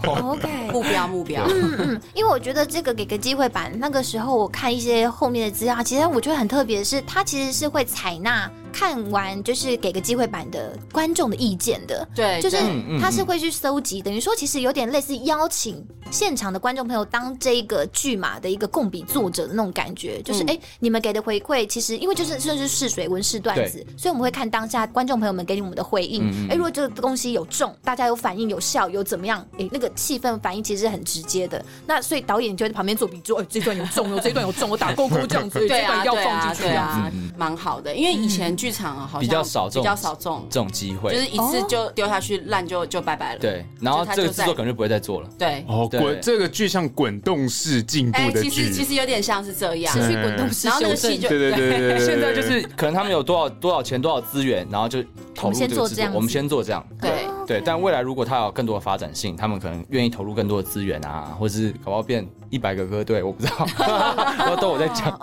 [0.23, 0.49] OK。
[0.73, 8.51] 目标目标，嗯嗯，因为我觉得这个给个机会版，那个时候我看一些后面的资料，其实我觉得很特别的是，它其实是会采纳。
[8.79, 12.59] 看完就是给个机会版的观众的意见的，对，就是
[13.01, 43.39] 他是会去搜集，等于说其实有点类似邀请现场的观众朋友当这个剧码的一个共笔作者的那种感觉，就是哎，你们给的回馈其实因为就是算是试水温试段子，所以我们会看当下观众朋友们给你们的回应，哎，如果这个东西有中，大家有反应有效有怎么样，哎，那个气氛反应其实是很直接的，那所以导演就在旁边做笔记，哎，这段有中哦，这段有中，我打勾勾这样子，这段要放进去这样子，蛮好的，因为以前剧场啊，好像比较少，比较少这种这种机会，就是一次就丢下去烂就就拜拜了。
[43.41, 45.29] 对，然后这个制作可能就不会再做了。
[45.39, 48.51] 对，哦滚这个剧像滚动式进步的剧。
[48.51, 55.03] 其实其，实有点像是这样，持续滚动式然后那个戏就对对对对对，现在就是可能他们有多少多少钱多少资源，然后就
[55.35, 56.87] 投入这个制作，我们先做这样我们先做这样。
[57.01, 57.27] 对。
[57.47, 63.67] 对，但未来如果他有更多的发展性，他们可能愿意投入更多的资源啊，或者是搞不好变一百个歌队，我不知道，
[64.47, 65.17] 都都有在讲。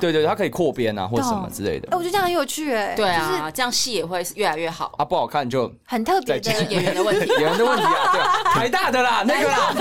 [0.00, 1.96] 对对，他可以扩编啊，或者什么之类的哎，。
[1.96, 4.92] 我觉得这样很有趣哎，对就是啊，这样戏也会越来越好。
[4.98, 8.20] 啊，不好看就很特别的演员的问题，演员的问题啊，对，
[8.52, 9.72] 台大的啦，那个啦，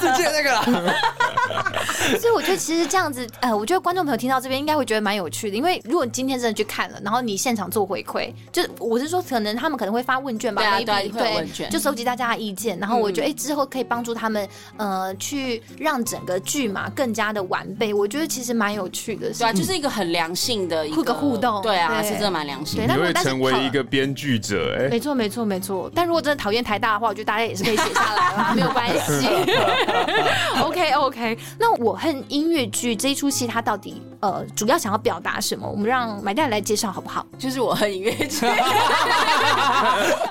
[0.00, 0.64] 世界那个啦。
[2.20, 14.46] 所以我觉得其实这样子，呃，我觉得观众朋友听到这边应该会觉得蛮有趣的，因为如果你今天真的去看了，然后你现场做回馈，就是我是说，可能他们可能会发问卷吧对啊对啊会问卷就收集大家的意见，然后我觉得哎、嗯之后可以帮助他们
[14.76, 22.94] 呃去让整个剧嘛更加的完备，我觉得其实蛮有趣的，对啊，就是一个很良性的一个互动对啊，对是真的蛮良性对的。
[22.94, 25.90] 你会成为一个编剧者，哎，没错，没错，没错。
[25.94, 29.28] 但如果真的讨厌台大的话，我觉得大家也是可以写下来啦，没有关系。
[30.60, 35.68] OK OK，那我恨音乐剧这一出戏，它到底呃主要想要表达什么？
[35.68, 37.26] 我们让买蛋来介绍好不好？
[37.38, 38.46] 就是我恨音乐剧，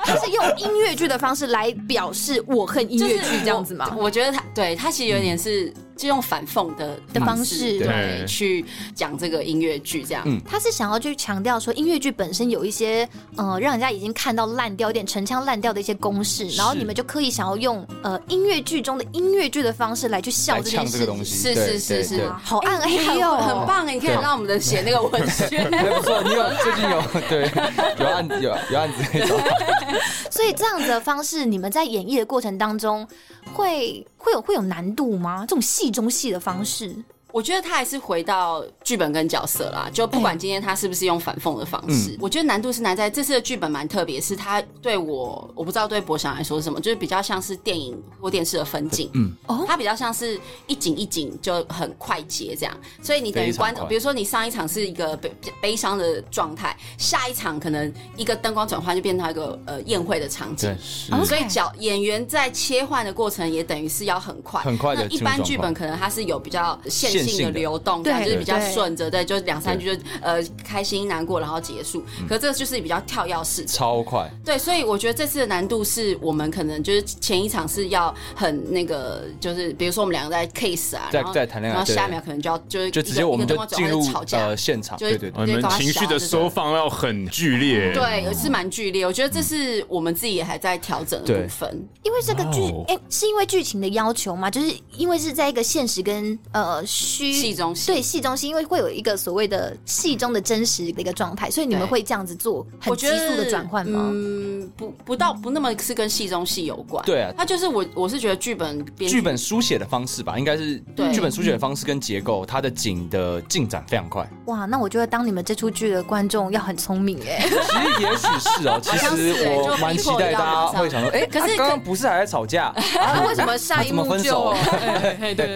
[0.04, 3.94] 它是用音乐剧的方式来表示我恨音乐剧这样子吗？
[3.96, 8.64] 我我觉得他对他其实有点是就用反讽的的方式去
[8.96, 10.24] 讲这个音乐剧这样。
[10.26, 20.92] 嗯他是想要去强调说，音乐剧本身有一些呃，让人家已经看到烂掉、有点陈腔滥调的一些公式，然后你们就刻意想要用呃音乐剧中的音乐剧的方式来去笑这件事情。
[20.92, 23.94] 呛这个东西，是是是是好暗黑很哦，很棒哎！
[23.96, 25.70] 你可以让我们的写那个文宣。
[25.72, 27.52] 还不错，你有最近有对
[28.00, 29.36] 有案子有有案子可以找。
[30.30, 33.08] 所以这样子的方式，你们在演绎的过程当中
[33.54, 35.46] 会会有会有难度吗？
[35.48, 36.94] 这种戏中戏的方式，
[37.38, 42.18] 我觉得他还是回到剧本跟角色啦，就不管今天他是不是用反讽的方式，嗯。
[42.20, 49.64] 我觉得难度是难在这次的剧本蛮特别，是他对我我不知道对博翔来说是什么，就是比较像是电影或电视的分镜，嗯，哦。
[49.68, 55.32] 它比较像是一景一景就很快捷这样，所以你等于观众，比如说你上一场是一个悲
[55.62, 60.76] 悲伤的状态，下一场可能一个灯光转换就变成一个呃宴会的场景。
[61.12, 72.04] 对，，所以角演员在切换的过程也等于是要很快，很快地那一般剧本可能它是有比较线性的流动，对就是比较顺着，对，就两三句就呃开心难过然后结束。
[72.20, 84.58] 嗯可是这个就是比较跳跃式的，超快，对，所以我觉得这次的难度是我们可能就是前一场是要很那个，就是比如说我们两个在 case 啊，在然后在谈恋爱然后下一秒可能就要就是就直接我们就进入呃。
[84.58, 89.06] 现场，就是对对对我们情绪的收放要很剧烈，对，是蛮剧烈。
[89.06, 91.88] 我觉得这是我们自己也还在调整的部分。
[92.04, 94.50] 因为这个剧，哎、是因为剧情的要求吗？
[94.50, 96.86] 就是因为是在一个现实跟呃
[97.18, 104.10] 虚戏中戏对戏中戏，因为会有一个所谓的戏中的真实的一个状态，所以你们会这样子做很我觉得急速的转换吗？
[104.14, 107.04] 嗯，不不到不那么是跟戏中戏有关。
[107.06, 114.28] 对啊它就是我我是觉得剧本剧剧本书写的方式吧，应该是对剧本书写的方式跟结构，它的景的进展非常快。
[114.46, 117.48] 哇，那我觉得当你们这出剧的观众要很聪明哎。
[117.48, 122.66] 其实也许是哦， 其实我蛮期待大家会想说，哎，可是啊刚刚不是还在吵架？
[123.00, 124.54] 啊，为什么下一幕就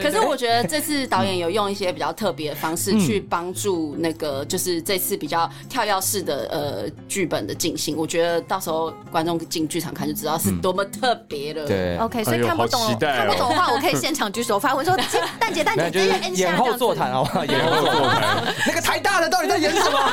[0.02, 7.96] 可是我觉得这次导演有用一些比较特别的方式嗯去帮助那个，就是这次比较跳跃式的呃剧本的进行。
[7.98, 11.66] 我觉得到时候观众进剧场看就知道是多么特别了。
[11.68, 14.96] 对，OK，所以看不懂、看不懂的话，我可以现场举手发问说：
[15.40, 17.44] “蛋姐，蛋姐，那就是直接按下 演后座谈好不好？
[17.46, 20.00] 演后座谈， 那个台大的到底在演什么？
[20.00, 20.12] 啊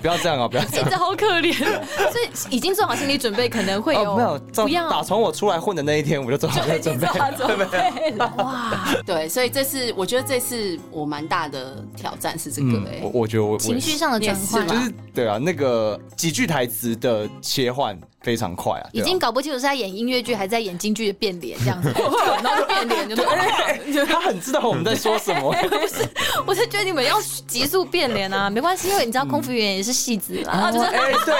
[0.00, 0.46] 不要这样啊！
[0.48, 0.90] 不要这样。
[0.98, 7.06] 好可怜，所以已经做好心理准备，可能会有、哦，没有，不要打从我出来混的那一天，我就做好这个准备。
[7.36, 8.32] 准备了。
[8.38, 21.92] 哇，对，所以这次我觉得这次我蛮大的挑战是这个哎、我我觉得我我情绪上的转也换就是对啊，那个几句台词的切换非常快啊，啊已经搞不清楚是在演音乐剧还是在演京剧的变脸这样子，
[22.42, 25.52] 然后就变脸，就 对他很知道我们在说什么。
[25.68, 26.08] 不是
[26.46, 30.70] 我是觉得你们要急速变脸啊，没关系，因为你知道空服员也是戏子啦。
[30.70, 31.34] 就是哎，对，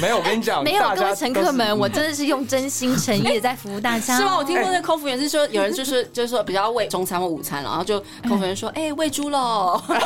[0.00, 4.16] 没有，我跟你讲，没有，各位乘客们，我真的是用真心诚意的在服务大家。
[4.16, 4.36] 是吗？
[4.36, 7.98] 我听过那个空服员是说，有人就是就是说比较为中餐或午餐，然后就
[8.28, 9.80] 空服员说，哎、喂猪喽。
[9.88, 9.98] 哎，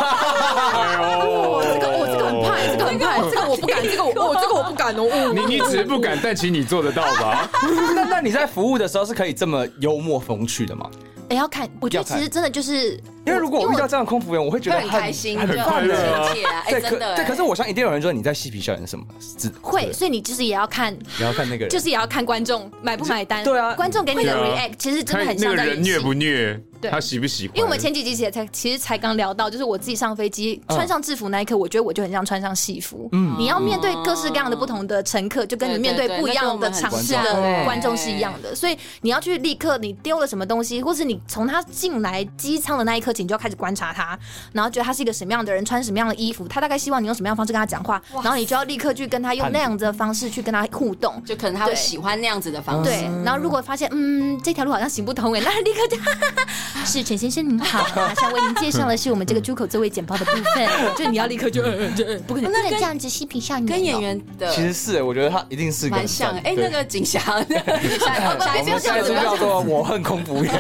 [1.74, 5.32] 这个我这个很怕，这个很怕，这个我不敢，这个我我 这个我不敢哦。
[5.34, 7.48] 你你只是不敢，但其实你做得到吧？
[7.94, 10.88] 那那你在服务的时候是可以这么幽默风趣的吗？
[11.30, 15.94] 哎，要看，我觉得其实真的就是因为如果我遇到这样的空服员，我会觉得会很开心，很快乐。
[15.94, 16.28] 啊
[16.68, 19.04] 对，真的哎，可对，可是我想一定有人说你在嬉皮笑脸什么，
[19.38, 23.42] 只会，所以你就是也要看，也要看那个人，就是也要看观众买不买单。
[23.42, 23.74] 对啊。
[23.74, 26.60] 观众给你的 react 其实真的看那个很像在人虐不虐。
[26.80, 26.90] 对。
[26.90, 27.56] 他喜不喜欢？
[27.56, 30.76] 因为我们前几集其实才其实才刚聊到，就是我自己上飞机嗯。
[30.76, 33.08] 穿上制服那一刻，我觉得我就很像穿上戏服。
[33.12, 38.54] 嗯，你要面对各式各样的不同的乘客，就跟你面对不一样的场次的观众是一样的。
[38.54, 44.18] 所以你要去立刻，你丢了什么东西，或是你从他进来机舱的那一刻起，你就要开始观察他，
[44.52, 51.22] 然后觉得他是一个什么样的人，穿什么样的衣服，他大概希望你用什么样的方式跟他讲话，然后你就要立刻去跟他用那样子的方式去跟他互动。
[51.24, 52.90] 就可能他会喜欢那样子的方式。
[52.90, 56.44] 对，然后如果发现嗯这条路好像行不通哎，那立刻就哈哈
[56.74, 61.62] 哈是陈先生您好，马上为您介绍的是我们这个出口座位简报的部分， 就你要立刻就
[61.94, 66.34] 就不可能不能这样子嬉皮笑脸，跟演员的其实是，我觉得他一定是个蛮像。
[66.38, 70.54] 哎，对那个景祥，下 我们下一出叫做《我恨空服员》，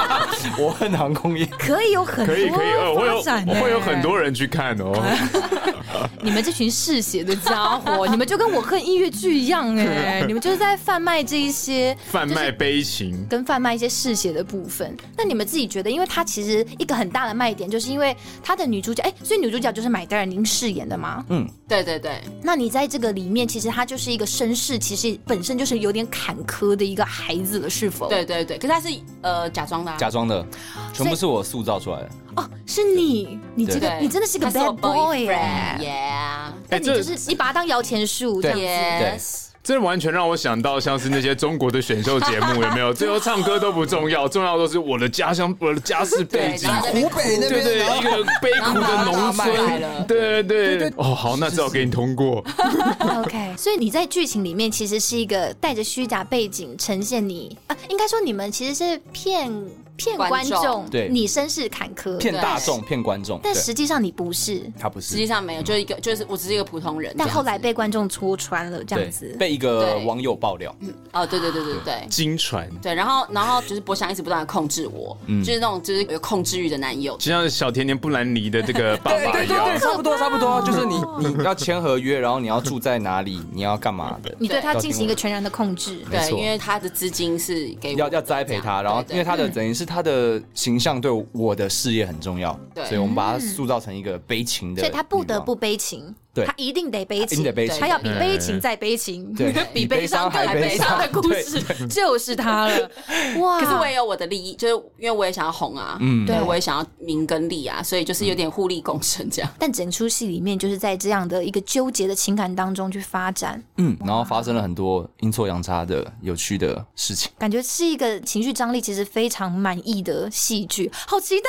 [0.58, 1.46] 我恨航空业。
[1.58, 3.22] 可以有很多可以可以，呃，会有
[3.62, 4.92] 会有很多人去看哦。
[6.22, 14.94] 你们这群嗜血的家伙， 你们就跟我恨音乐剧一样哎， 你们就是在贩卖这一些贩卖悲情，跟贩卖一些嗜血的部分。
[15.16, 21.24] 那你们自己觉得，因为它其实一个很大的卖点，就是因为它的女主角，哎，所以女主角就是买戴尔您饰演的吗？
[21.28, 28.08] 嗯，对对对，那你在这个里面，其实她就是一个身世，其实本身就是有点坎坷的一个孩子了，是否？
[28.08, 28.88] 对对对，可是他是
[29.22, 30.44] 呃假装的，假装的，
[30.92, 32.08] 全部是我塑造出来的。
[32.36, 35.38] 哦，是你，你这个你真的是个 bad boy 耶
[35.80, 38.64] ！，yeah，但你就是你把它当摇钱树这样子。
[38.64, 42.92] yes，这完全让我想到像是那些中国的选秀节目，有没有？
[42.94, 46.70] 最后唱歌都不重要，重要都是我的家乡、 我的家世背景。
[46.70, 52.44] 湖北那对对，一个悲苦的农村，对对对，哦，好，那只好给你通过。
[53.22, 59.50] OK，所以你在剧情里面其实是一个带着虚假背景呈现你啊，应该说你们其实是骗
[59.96, 61.08] 骗观观众众，对。
[61.08, 63.40] 你身世坎坷，骗大众，骗观众。
[63.42, 67.14] 但实际上你不是，他不是，实际上没有，就是一个，就是我只是一个普通人。
[67.18, 69.34] 但后来被观众戳穿了，这样子，。
[69.38, 70.74] 被一个网友爆料。
[71.12, 72.06] 哦，对对对对对。
[72.08, 77.16] 金传，对，然后然后就是博翔一直不断的控制我，就是那种就是有控制欲的男友。
[77.16, 79.78] 就像小甜甜布兰妮的这个 爸爸一对对，样。
[79.78, 92.84] 差不多差不多，就是你你要签合约，然后你要住在哪里， 你要干嘛的，你对他进行一个全然的控制，对，因为他的资金是给我要要栽培他，然后因为他的等于是他的形象对我的事业很重要，对。
[92.86, 95.56] 所以我们把他塑造成一个悲情的，所以他不得不。
[95.56, 96.44] 悲情，对。
[96.44, 97.42] 他一定得悲情，
[97.80, 99.52] 他要比悲情再悲情，对。
[99.72, 100.98] 比悲伤更悲伤。
[100.98, 102.90] 的故事就是他了。
[103.40, 103.58] 哇！
[103.58, 109.50] 可是我也有我的利益，就是因为我也想要红啊，嗯，对，我也想要名跟利啊，所以就是有点互利共生这样。
[109.58, 117.30] 但整出戏里面就是在这样的一个纠结的情感当中去发展，嗯，然后发生了很多阴错阳差的有趣的事情。
[117.38, 121.48] 感觉是一个情绪张力其实非常满意的戏剧，好期待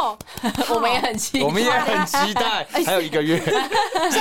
[0.00, 0.18] 哦！
[0.74, 3.40] 我们也很期待，我们也很期待，还有一个月，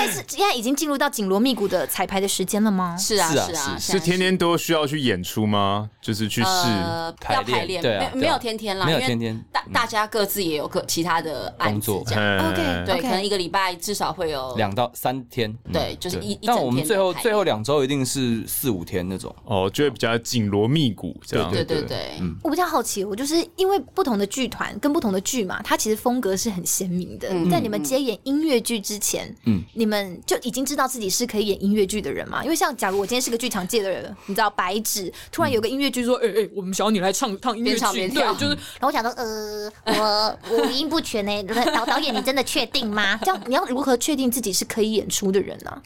[0.08, 2.95] 现在是现在已经进入到紧锣密鼓的彩排的时间了吗？
[2.97, 5.89] 是啊是啊是啊，是是天天都需要去演出吗？
[6.01, 6.47] 就是去试。
[6.47, 12.24] 呃要排练，对啊对啊没没有天天啦，没有天天大大家各自也有各其他的案子工作这样。
[12.24, 19.34] 嗯 OK 对可能一个礼拜至少会有两到三天，嗯对就是一一但整我们最后最后两周一定是四五天那种。
[19.45, 21.49] 哦，就会比较紧锣密鼓这样。
[21.51, 27.30] 对对对，我比较好奇，我就是因为不同的剧团跟不同的剧嘛，它其实风格是很鲜明的。
[27.49, 32.43] 在你们接演音乐剧之前，嗯，你们就已经知道自己是可以演音乐剧的人嘛？
[32.43, 41.43] 因为像假如我今天是个剧场界的人，你知道白纸突然有个音乐剧说，哎哎、我们想要你来唱唱音乐剧， 对，就是然后我想说，呃，我五音不全呢，
[41.74, 43.18] 导导演你真的确定吗？
[43.24, 45.82] 这样，你要如何确定自己是可以演出的人呢、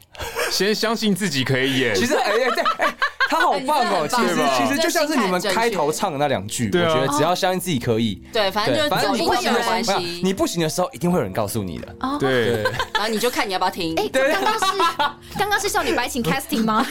[0.51, 1.95] 先相信自己可以演。
[1.95, 2.95] 其实哎哎对，哎
[3.32, 4.05] 他好棒哦！
[4.11, 11.95] 其实其实就像是你们开头唱的那两句，我觉得只要相信自己可以，对，反正就反正走音不你不行的有关，系，你不行的时候，一定会有人告诉你的。
[12.19, 12.63] 对，
[12.93, 13.95] 然后你就看你要不要听。
[14.01, 14.77] 哎、刚刚是
[15.39, 16.86] 刚刚是少女白请 casting 吗？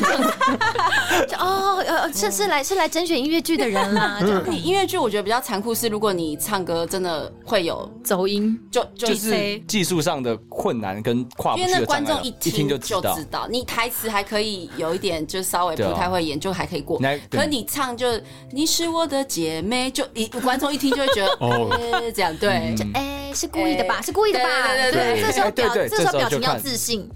[1.28, 8.58] 就哦，呃，是是来是来甄选音乐剧的人啦，就你音乐剧我觉得比较残酷是，如果你唱歌真的会有走音。
[8.70, 12.94] 就就就是技术上的困难跟跨不因为那去的观众一一听就知
[13.30, 13.46] 道。
[13.50, 17.00] 你台词还可以有一点，就稍微不太会演，就还可以过。
[17.30, 18.06] 可你唱就
[18.50, 22.74] 你是我的姐妹，就一观众一听就会觉得哦呃这样对。
[22.94, 23.96] 哎、是故意的吧？
[23.98, 24.46] 哎是故意的吧？
[24.74, 27.08] 对对对对这时候表，哎对对这时候表情要自信，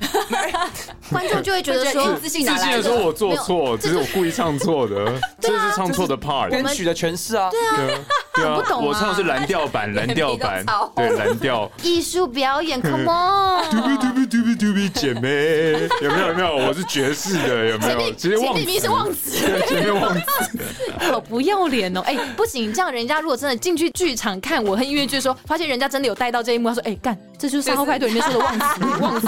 [1.10, 2.82] 观众就会觉得说，自信哪来的？
[2.82, 6.50] 自信的说我做错，只是我故意唱错的， 这是唱错的 part。
[6.50, 8.00] 编曲的诠释啊，对啊，
[8.34, 10.64] 对啊不懂啊我唱的是蓝调版， 蓝调版
[10.96, 11.70] 对蓝调。
[11.82, 13.70] 艺术表演，Come on！
[13.70, 13.76] 嘟
[14.12, 16.28] 比嘟比姐妹，有没有？
[16.28, 16.56] 有没有？
[16.68, 18.12] 我是爵士的，有没有？
[18.12, 20.58] 直接忘词是忘词，对，前面忘词，
[20.98, 22.00] 好不要脸哦！
[22.00, 29.26] 哎，不行，这样人家如果真的进去剧场看我和音乐剧的时候，发现人家真的有带到这一幕，他说：“哎，干，这就是三号派对里面说的忘词， 忘词。”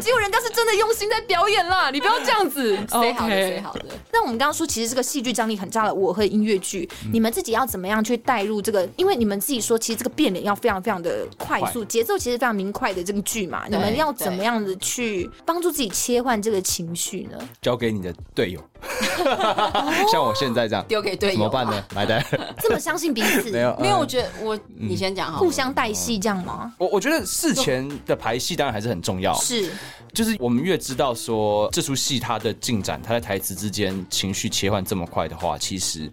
[0.00, 2.76] 结果人家是真的用心在表演啦，你不要这样子。
[2.90, 3.84] 谁 好的谁好的。
[4.12, 8.88] 那我们刚刚说，其实这个戏剧张力很炸的我和音乐剧，你们自己要怎么样去带入这个？
[8.96, 17.38] 因为你们自己说，其实这个变脸要非常非常的快速，节奏其实非常明快的这个剧嘛，你们要怎么样的去帮助自己切换这个情绪呢？
[17.60, 18.60] 交给你的队友，
[20.10, 21.84] 像我现在这样丢给队友，怎么办呢？
[21.94, 22.24] 买单，
[22.62, 23.50] 这么相信彼此？
[23.50, 23.98] 没有，没有。
[23.98, 26.72] 我觉得我你先讲哈，互相带戏这样吗？
[26.78, 29.70] 我我觉得事前的排戏当然还是很重要，是，
[30.12, 36.10] 就是我们越知道说这出戏它的进展，它在台词之间情绪切换这么快的话，其实。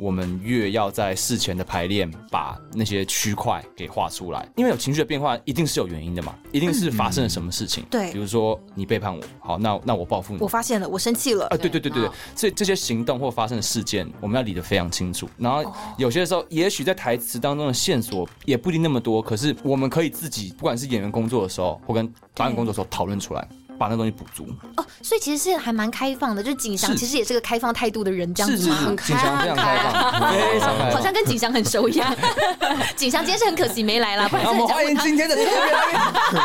[0.00, 7.84] 我们越要在事前的排练把那些区块给画出来，因为有情绪的变化一定是有原因的嘛，一定是发生了什么事情。
[7.90, 10.40] 对，比如说你背叛我，好，那那我报复你。
[10.40, 11.46] 我发现了，我生气了。
[11.48, 15.28] 啊，对对对对对，所以这些行动或发生的事件，我们要理得非常清楚。
[15.36, 15.62] 然后
[15.98, 23.46] 有些时候，也许在台词当中的线索也不一定那么多，可是我们可以自己，不管是演员工作的时候，或跟导演工作的时候讨论出来。
[23.80, 28.74] 把那东西补足哦，所以其实是还蛮开放的，就是景祥其实也是个开放态度的人，这样子吗？
[28.76, 32.14] 很开放，非常开放，非常开放，好像跟景祥很熟一样。
[32.94, 36.40] 景祥今天是很可惜没来了，不然我们欢迎今天的特别来宾，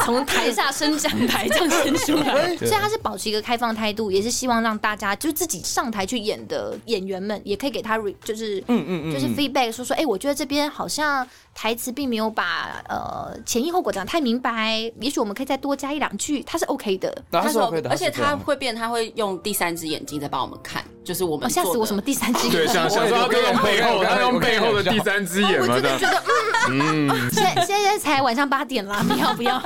[0.06, 2.56] 从台下伸展台这样伸出来。
[2.56, 11.28] 所以他是保持一个开放态度，也是希望让大家就自己上台去演的演员们，也可以给他就是嗯嗯嗯，就是 feedback 说说，哎，我觉得这边好像。
[11.54, 22.60] 台词并没有把呃前因后果讲得太明白，也许我们可以再多加一两句，他是 OK 的，他是 OK 的，而且他会变，他会用第三只眼睛在帮我们看，就是我们吓死我什么第三只眼睛？
[22.60, 26.22] 对，想想说他用背后，他用背后的第三只眼嘛，我真的觉得
[26.70, 29.58] 嗯，现在现在才晚上八点啦，不要不要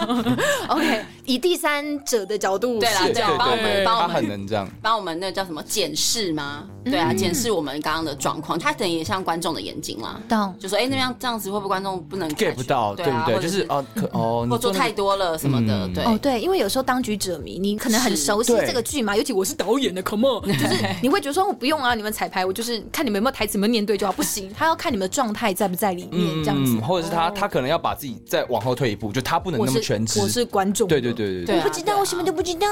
[0.68, 6.64] ？OK，以第三者的角度，对啦，对，帮我们帮我们很能这样，帮我们那叫什么检视吗？
[6.85, 10.55] 对啊，检视我们刚刚的状况，他等于也像观众的眼睛啦，懂？
[10.59, 13.39] 就说哎，那样这样子会不会观众不能 get 不到，对不对？
[13.41, 16.03] 就是哦，可哦，或做太多了什么的，对。
[16.05, 32.66] 哦，对，因为有时候当局者迷，你可能很熟悉这个剧嘛，尤其我是导演的，come on， 就是你会觉得说我不用啊，你们彩排，我就是看你们有没有台词，有没有念对就好，不行，他要看你们的状态在不在里面，这样子，或者是他他可能要把自己再往后退一步，就他不能那么全职，我是观众，对对对对， 我不知道，我什么都不知道，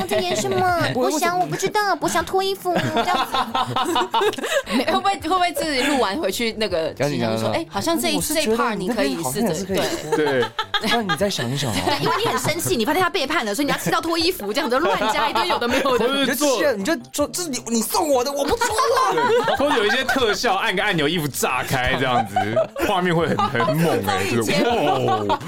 [0.00, 0.58] 我在演什么，
[0.94, 2.72] 我想我不知道，我想脱衣服。
[2.94, 3.36] 这样子，
[4.66, 7.04] 会不会会不会自己录完回去那个，就
[7.38, 9.80] 说哎，好像这一这一 part 你可以试着对。
[10.16, 10.44] 对，
[10.82, 11.76] 那你再想一想啊。
[11.86, 16.06] 对， 因为你很生气，你发现他背叛了，所以你要气到脱衣服，这样子乱加一堆有的没有的。
[16.14, 19.56] 你就气，你就说这是你你送我的，我不穿了。
[19.56, 22.34] 或者有一些特效，按个按钮，衣服炸开这样子，
[22.86, 25.38] 画面会很很猛哎，这种。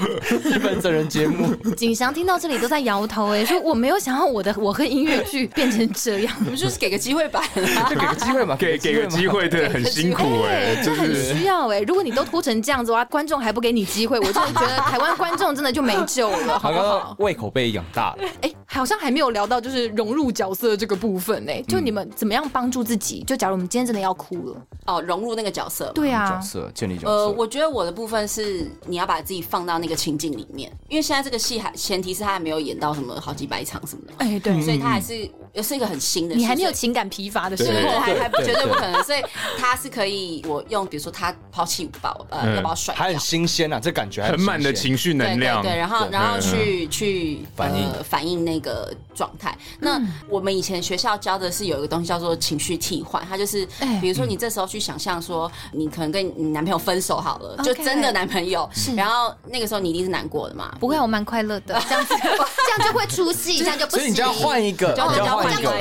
[0.43, 1.53] 日本真人节目。
[1.75, 7.43] 景祥听到这里都在摇头哎，说我没有想要我的我和音乐剧变成这样，我们就是给个机会吧，
[7.89, 11.81] 就给个机会嘛，给给个机会，对，很辛苦哎，就是很需要哎。
[11.81, 14.31] 如果你都拖成这样子的话，观众还不给你机会，我。
[14.37, 17.15] 真的觉得台湾观众真的就没救了，好不好？
[17.17, 18.17] 胃口被养大了。
[18.41, 21.51] 哎，好像还没有聊到就是融入角色这个部分呢。
[21.67, 23.23] 就你们怎么样帮助自己？
[23.25, 27.09] 就假如我们今天真的要哭了，哦，融入那个角色，对啊，角色建立角色。
[27.09, 38.67] 呃，我觉得我的部分是你要把自己放到那个情境里面，因为现在这个戏还前提是他还没有演到什么好几百场什么的，哎，对，所以他还是也是一个很新的，你还没有情感疲乏的时候，还还不绝对。
[38.67, 39.01] 不可能。
[39.03, 39.21] 所以
[39.57, 49.57] 他是可以我用，比如说他抛弃宝，呃，要把我甩，还很新鲜啊，这感觉很满的情绪能量，对，然后然后去去反应反映那个状态。
[49.79, 53.65] 那我们以前学校教的是有一个东西叫做情绪替换，它就是
[54.01, 60.73] 比如说你这时候去想象说你可能跟你男朋友分手好了，就真的男朋友，然后那个时候你一定是难过的嘛？
[60.79, 63.99] 不会，我蛮快乐的， 这样子这样就会出戏，这样就不行。
[63.99, 65.71] 所以你就要换一个，就要换一个，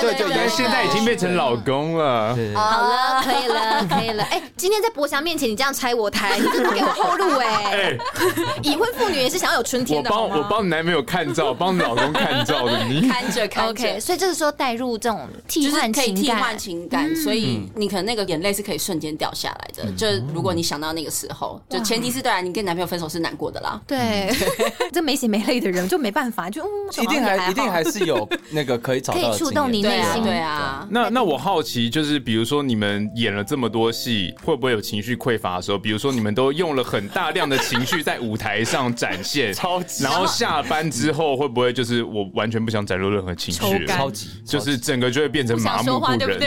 [0.00, 2.36] 对对对，现在已经变成老公了。
[2.54, 4.22] 好了，可以了，可以了。
[4.30, 7.96] 哎，今天在博翔面前你这样拆我台，你真的给我后路哎。
[8.62, 10.10] 已婚妇女也是想要有春天的。
[10.10, 13.70] 我帮我帮你男朋友看照，帮你老公看照的，你看着看着。
[13.70, 19.90] OK，所以这个时候带入这种替换可以替换情感，所以你可能那个眼泪是可以瞬间掉下来的。
[19.92, 23.80] 就如果你想到那个时候，就前提是对啊你跟男朋友分手是难过的啦。
[23.86, 24.32] 对，
[24.92, 26.62] 这没血没泪的人就没办法，就
[27.02, 30.22] 一定还一定还是有那个可以找到可以触动你内心。
[30.22, 35.78] 对啊，那那我好奇就是，比如说你们演了这么多戏，会不会有情绪匮乏的时候？
[35.78, 40.04] 比如说你们都用了很大量的情绪在舞台上展现， 超级。
[40.04, 43.86] 然后下班之后会不会就是我完全不想展露任何情绪？
[43.86, 46.38] 超级，就是整个就会变成麻木不仁，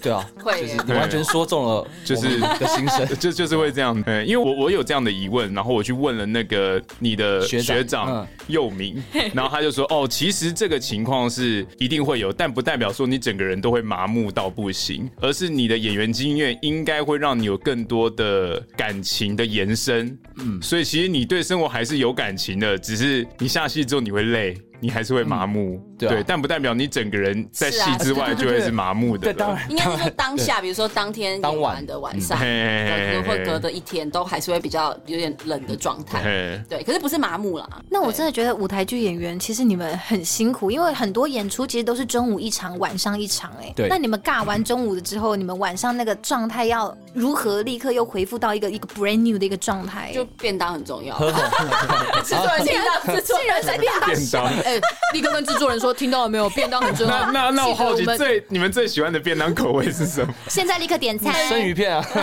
[0.00, 3.06] 对啊，会，你完全说中了，就是的心声。
[3.18, 8.26] 就就是会这样，嗯，因为我我有这样的疑问，然后我去问了那个你的学长，学长嗯。
[8.48, 9.02] 佑明，
[9.34, 24.56] 然后他就说，哦，其实这个情况是一定会有，但不代表说你整个人都会麻木到不行，而是你的演员经验应该会让你有更多的感情的延伸，嗯，所以其实你对生活还是有感情的，只是你下戏之后你会累。
[24.80, 29.24] 你还是会麻木，对，对，但不代表你整个人在戏之外就会是麻木的。
[29.24, 36.22] 对，当然，应该是说当下，比如说当天当晚的晚上，可能会隔的一天，都还是会比较有点冷的状态。
[36.68, 37.68] 对，可是不是麻木啦。
[37.90, 43.52] 那我真的觉得舞台剧演员其实你们很辛苦，因为很多演出其实都是中午一场，晚上一场。
[43.60, 43.88] 哎，对。
[43.88, 50.12] 那你们尬完中午的之后，你们晚上那个状态要如何立刻又恢复到一个一个 brand new 的一个状态？
[50.12, 51.18] 就便当很重要。
[52.22, 52.66] 制作人，
[53.16, 53.92] 制作人在便
[54.30, 54.44] 当。
[54.64, 54.80] 哎，
[55.12, 56.48] 立刻跟制作人说，听到了没有？
[56.50, 57.30] 便当很重要。
[57.30, 60.32] 那那那我好奇，最你们最喜欢的便当口味是什么？
[60.48, 61.32] 现在立刻点餐。
[61.48, 62.04] 生鱼片啊！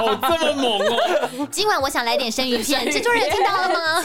[0.00, 1.48] 哦，这么猛哦！
[1.50, 4.02] 今晚我想来点生鱼片， 制作人有听到了吗？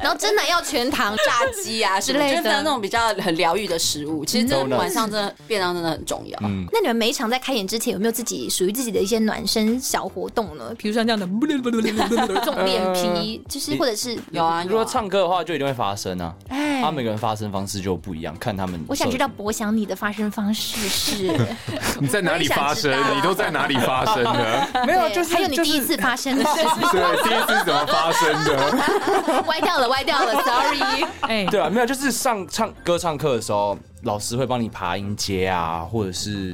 [0.00, 4.24] 然后真的要全糖，炸鸡啊 之类的，那种比较很疗愈的食物。
[4.24, 6.38] 其实真的晚上真的便当真的很重要。
[6.42, 6.64] 嗯。
[6.72, 10.74] 那你们每一场在开演之前，有没有自己属于自己的一些暖身小活动呢？
[10.78, 14.64] 比如像这样的，这种脸皮，就是或者是有啊。
[14.68, 16.34] 如果唱歌的话，就一定会发声啊。
[16.48, 18.80] 哎，他每个人发声方式就不一样，看他们。
[18.86, 21.36] 我想知道博翔你的发声方式是？
[21.98, 22.96] 你在哪里发声？
[23.16, 24.68] 你都在哪里发声的？
[24.86, 26.70] 没有，就是还有你第一次发声的事情。
[26.92, 29.42] 对，第一次怎么发声的？
[29.48, 31.04] 歪掉了，歪掉了，sorry。
[31.26, 36.52] 哎，对啊，没有，就是上唱歌唱课的时候，老师会帮你爬音阶啊，或者是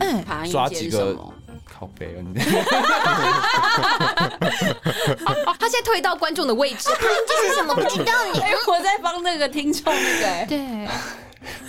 [0.50, 1.14] 抓几个
[1.70, 2.24] 靠背啊。
[5.60, 7.74] 他现在退到观众的位置，爬音阶是什么？
[7.74, 8.40] 不知道你。
[8.66, 10.46] 我在帮那个听众那个。
[10.46, 10.88] 对。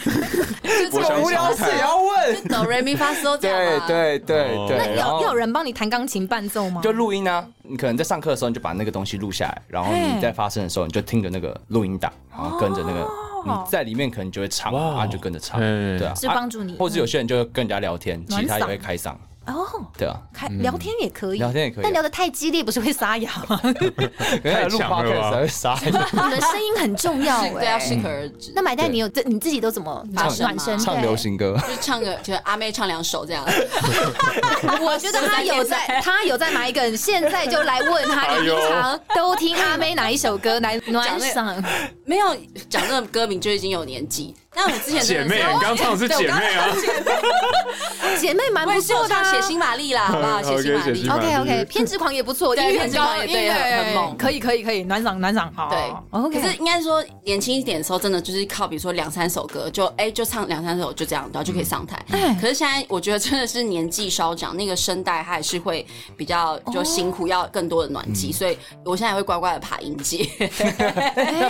[0.92, 2.44] 这么无聊事也要问？
[2.48, 4.78] 哆来咪发嗦这样对对对对。
[4.78, 6.82] 那有要有人帮你弹钢琴伴奏吗？
[6.84, 13.10] 就录音啊，你可能在上课的时候，你就把那个东西录下来，然后你在发声的时候，你就听着那个录音档，然后跟着那个
[13.46, 16.76] 你在里面可能就会唱，然后就跟着唱，对啊，是帮助你。
[16.78, 19.14] 或者有些人就会跟人家聊天，其他也会开嗓。
[19.46, 23.60] 哦，对啊，开聊天也可以，聊天也可以，但聊得太激烈不是会沙哑吗？
[24.44, 25.82] 太强了吧，会沙哑。
[25.84, 28.54] 你的声音很重要，对，要适可而止。
[28.56, 30.78] 那买蛋你有这你自己都怎么暖身？
[30.80, 33.44] 唱流行歌，就唱个，就阿妹唱两首这样。
[34.82, 41.64] 我觉得他有在，他有在买一个，现在就来问他，你平常都听阿妹哪一首歌来暖嗓？
[42.06, 42.36] 没有
[42.70, 44.34] 讲那个歌名就已经有年纪。
[44.56, 46.68] 那我之前姐妹，你刚唱的是姐妹啊？
[48.20, 50.42] 姐妹蛮不错的，血腥玛丽啦，好不好？
[50.44, 56.40] 血腥玛丽，OK OK，偏执狂也不错，音域很高，对，很猛，可以可以可以，暖嗓暖嗓，好，对，OK。
[56.42, 62.00] 可是应该说年轻一点的时候，真的就是靠，比如说两三首歌，就哎就唱两三首就这样，然后就可以上台。
[62.40, 65.86] 可是现在我觉得真的是年纪稍长，那个声带还是会
[66.16, 70.24] 比较就辛苦，要更多的暖机，所以我现在也会乖乖的爬音阶。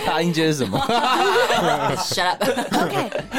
[0.05, 0.79] 爬音阶是什么
[1.97, 2.43] ？Shut up。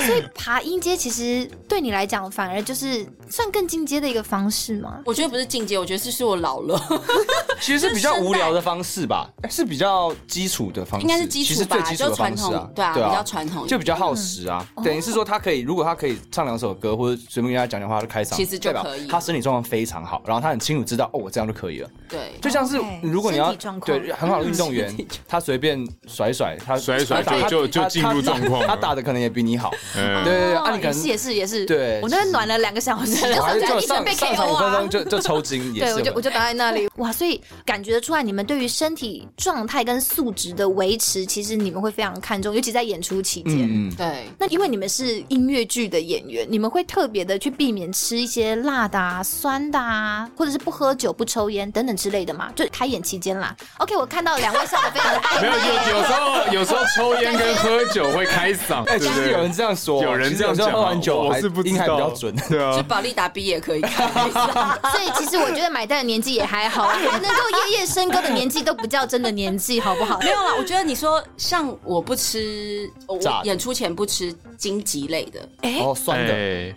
[0.07, 5.01] 所以爬音阶其实对你来讲，反而就是算更进阶的一个方式吗？
[5.05, 6.80] 我觉得不是进阶，我觉得是是我老了。
[7.61, 14.64] 其实是比较无聊的方式吧， 是比较基础的方式，应该是基础吧，就传统对啊，比较传统，就比较耗时啊。
[14.85, 19.09] 等于是说，他可以，如果他可以唱两首歌，或者随便跟他讲讲话就开场，其实就可以。
[19.09, 21.91] 他身体状况非常好，然后他很清楚知道，哦，我这样就可以了。
[22.09, 23.53] 对，就像是如果你要
[23.85, 24.95] 对很好的运动员，
[25.26, 29.72] 他随便甩甩，他甩甩就就就进入状况，他打的可能也比你好。
[29.97, 43.68] 嗯，对对对，啊，你可能也是也是，对，我那边暖了两个小时，就上就上上场五分钟就就抽筋，也是，对，我就我就倒在那里，哇，所以感觉得出来，你们对于身体状态跟素质的维持，其实你们会非常看重，尤其在演出期间。
[43.70, 44.29] 嗯，对。
[44.39, 52.51] 那因为你们是音乐剧的演员，你们会特别的去避免吃一些辣的啊、酸的啊，或者是不喝酒、不抽烟等等之类的嘛？
[52.55, 53.55] 就开演期间啦。
[53.79, 55.41] OK，我看到两位笑得非常的 爱。
[55.41, 62.77] 没有，有有时候有时候 抽烟跟喝酒会开嗓，哎，其实有人这样说，有人这样讲，喝完酒我是不知道，比较准，对啊。
[62.79, 63.81] 就保利达 B 也可以。
[63.81, 64.05] 开。
[64.91, 70.19] 所以其实我觉得买单的年纪也还好，还能够夜夜笙歌的年纪都不叫真的年纪，好不好？
[70.21, 76.33] 没有啦，我觉得你说像我不吃，我演出前不吃荆棘类的，哎，酸的，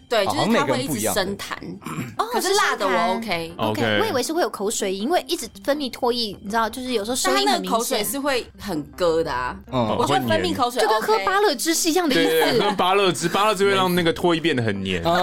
[0.08, 1.56] 对，就是它会一直生痰。
[2.32, 9.56] 可是辣的我 OK OK，我以为是会有口水，因为一直分泌唾液，你知道，就是有时候声音很明显，口水是会很割的啊。
[9.72, 15.04] 嗯，我觉得分泌口水就跟喝芭乐汁是一样的意思，喝芭乐汁，芭乐汁会让那个唾液变得很黏。
[15.04, 15.22] 啊，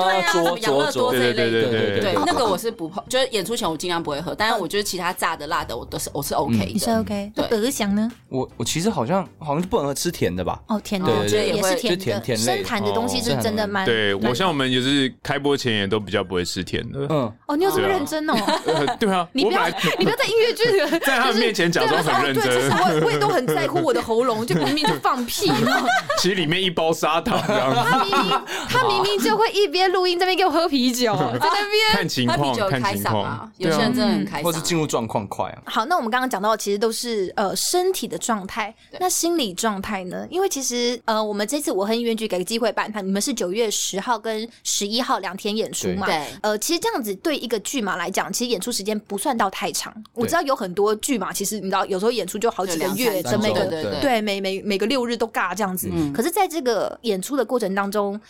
[0.95, 1.51] 多这一类的。
[1.51, 6.65] 对对对对对，那个我是不碰，就是演出前我尽量不会喝，但是我觉得其他炸的、辣的我都是我是 OK 的。
[6.65, 7.33] 你是 OK？
[7.35, 8.11] 对德祥呢？
[8.29, 10.61] 我我其实好像好像不能喝吃甜的吧？
[10.69, 13.85] 哦，甜的，对我觉得也是甜甜生痰的东西是真的蛮。
[13.85, 17.07] 对我像我们也是开播前也都比较不会吃甜的。
[17.11, 18.35] 嗯，哦，你有这么认真哦？
[18.67, 19.69] 呃对啊，你不要
[19.99, 25.87] 你不要在音乐剧的 在他们面前假装很认对，其实真，我我也都很在乎我的喉咙，就明明就放屁嘛。
[26.19, 27.81] 其实里面一包砂糖这样子。
[27.91, 31.93] 他明明他明明就会一边录音这边给我喝啤酒， 在那边。
[31.93, 33.53] 看情况，他啤酒看情况开嗓啊，。
[33.59, 34.45] 有些人真的很开嗓。
[34.45, 35.63] 或是进入状况快啊。
[35.67, 40.27] 好，那我们刚刚讲到其实都是呃身体的状态，那心理状态呢？
[40.31, 46.07] 因为其实呃，我们这次我和音乐剧给个机会办，你们是九月十号跟十一号两天演出嘛？
[46.07, 46.27] 对。
[46.43, 49.95] 呃，其实这样子对一个剧嘛来讲，其实演出时间不算到太长。
[50.13, 53.67] 我知道有很多剧嘛，其实你知道有时候演出就好几个月，整每个
[54.01, 55.91] 对每每每个六日都尬这样子。
[56.15, 58.21] 可是在这个演出的过程当中。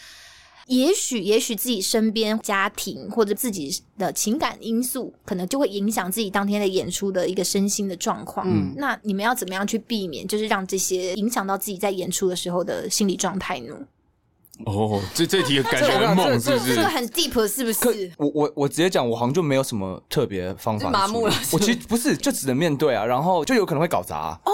[0.66, 8.46] 也许，也许自己身边家庭或者自己的情感因素，可能就会影响自己当天的演出的一个身心的状况。
[8.48, 13.74] 嗯，那你们要怎么样去避免，就是让这些影响到自己在演出的时候的心理状态呢？
[14.66, 16.76] 哦，这这题感觉很猛，是不是？
[16.76, 18.12] 这个很 deep，是不是？
[18.16, 20.88] 我我我直接讲，我好像就没有什么特别方法。
[20.90, 21.34] 麻木了。
[21.50, 24.38] 我其实不是，就只能面对啊，然后就有可能会搞砸。
[24.44, 24.52] 哦，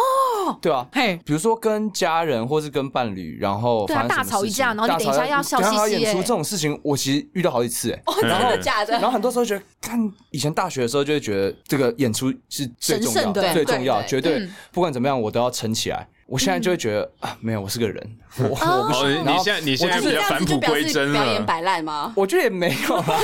[0.60, 6.00] 对啊，嘿，比如说跟家人或是跟伴侣，然后对啊，大吵一架，然后你等一下要笑嘻嘻。
[6.00, 8.02] 演出这种事情，我其实遇到好几次哎。
[8.06, 8.92] 哦，真的假的？
[8.94, 9.98] 然后很多时候觉得，看
[10.30, 16.06] 以前大学的时候，就会觉得这个演出是最重要的，最重要，绝对不管怎么样，我都要撑起来。
[16.30, 19.18] 我现在就会觉得啊，没有，我是个人，我我不是。
[19.18, 22.12] 你现在你现在比较返璞归真了，表演摆烂吗？
[22.14, 23.04] 我觉得也没有啊。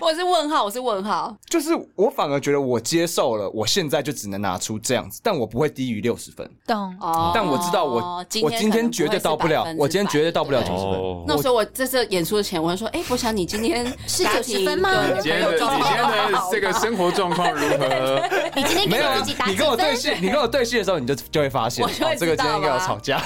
[0.00, 1.32] 我是问号，我是问号。
[1.48, 6.50] 就是我反而觉得我接受了，我现在就只能拿出这样子，但我不会低于六十分。
[6.66, 7.30] 懂哦。
[7.32, 11.24] 但我知道我我今天绝对到不了，我今天绝对到不了九十分。
[11.28, 14.90] 那所以我在这次演出的前，我会说，哎，博翔，你今天是九十分吗？
[15.06, 18.20] 你今天的你今天的这个生活状况如何？
[18.56, 19.46] 你今天没有自己打？
[19.46, 21.84] 你跟我对戏，你跟我对戏的时候，你就就会发现。
[21.84, 23.22] 哦，这个今天应该要吵架。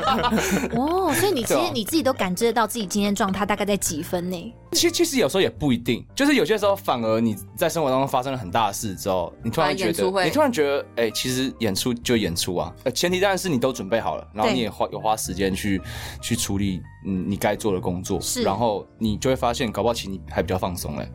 [0.76, 4.54] 哦，所以你其实你自己都感知得到自己今天状态大概在几分呢？
[4.72, 15.80] 其实其实有时候也不一定，就是有些时候反而你在生活当中发生了很大的事之后，你突然觉得，你突然觉得，哎，其实演出就演出啊，呃，前提当然是你都准备好了，然后你也花有花时间去
[16.20, 21.08] 去处理嗯你该做的工作，是，然后你就会发现，搞不好其实你还比较放松嘞。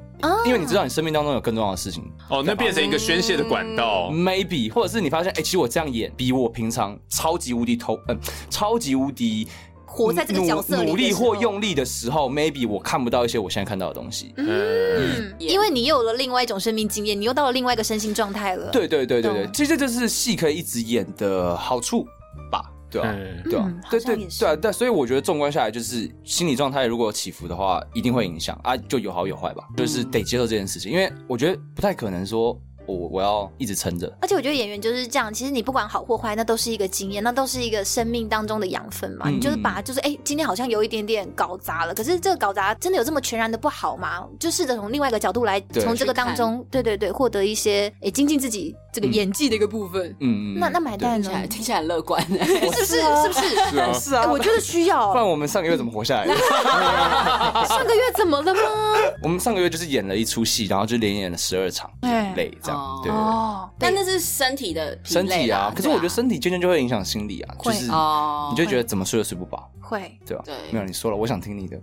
[0.46, 2.04] 因为你知道你生命当中有更重要的事情。
[2.30, 8.16] 哦，那变成一个宣泄的管道，maybe，或者是你发现，哎，其实我这样演比我平常超级无敌投，嗯，
[8.48, 9.48] 超级无敌
[9.84, 22.06] 活在这个角色里努力或用力的时候，maybe 我看不到一些我现在看到的东西，嗯，因为你又有了另外一种生命经验，你又到了另外一个身心状态了，对对对对对，其实这就是戏可以一直演的好处
[22.52, 22.71] 吧。
[22.92, 23.16] 对啊，
[23.46, 32.60] 对啊，对对对啊，但所以我觉得纵观下来，就是心理状态如果有起伏的话，一定会影响啊，就有好有坏吧，就是得接受这件事情，因为我觉得不太可能说。
[32.88, 35.32] 我我要一直撑着，而且我觉得演员就是这样。
[35.32, 39.30] 其实你不管好或坏，那都是一个经验，那都是一个生命当中的养分嘛。
[39.30, 44.28] 嗯、你就是把，就是哎、欸，今天好像有一点点搞砸了，可是这个搞砸真的有这么全然的不好吗？
[44.40, 50.10] 就试着从另外一个角度来，从这个当中，对对对，获得一些哎、欸、精进自己这个演技的一个部分。
[50.20, 50.60] 嗯嗯。
[50.60, 51.48] 那那买单呢？
[51.48, 52.86] 听起来很乐观， 是不是？
[52.86, 53.50] 是不是？
[53.72, 54.28] 是啊，是啊。
[54.32, 55.12] 我觉得需要。
[55.12, 56.36] 不然我们上个月怎么活下来的？
[57.68, 58.62] 上个月怎么了吗？
[59.24, 61.90] 我们上个月就是演了一出戏，然后就连演了十二场，
[62.36, 63.12] 累这样，对。
[63.12, 70.44] 哦但那是身体的身体啊，可是我觉得身体渐渐就会影响心理啊，就是你就觉得怎么睡都睡不饱，会，对吧？
[70.46, 71.80] 对，没有你说了，我想听你的。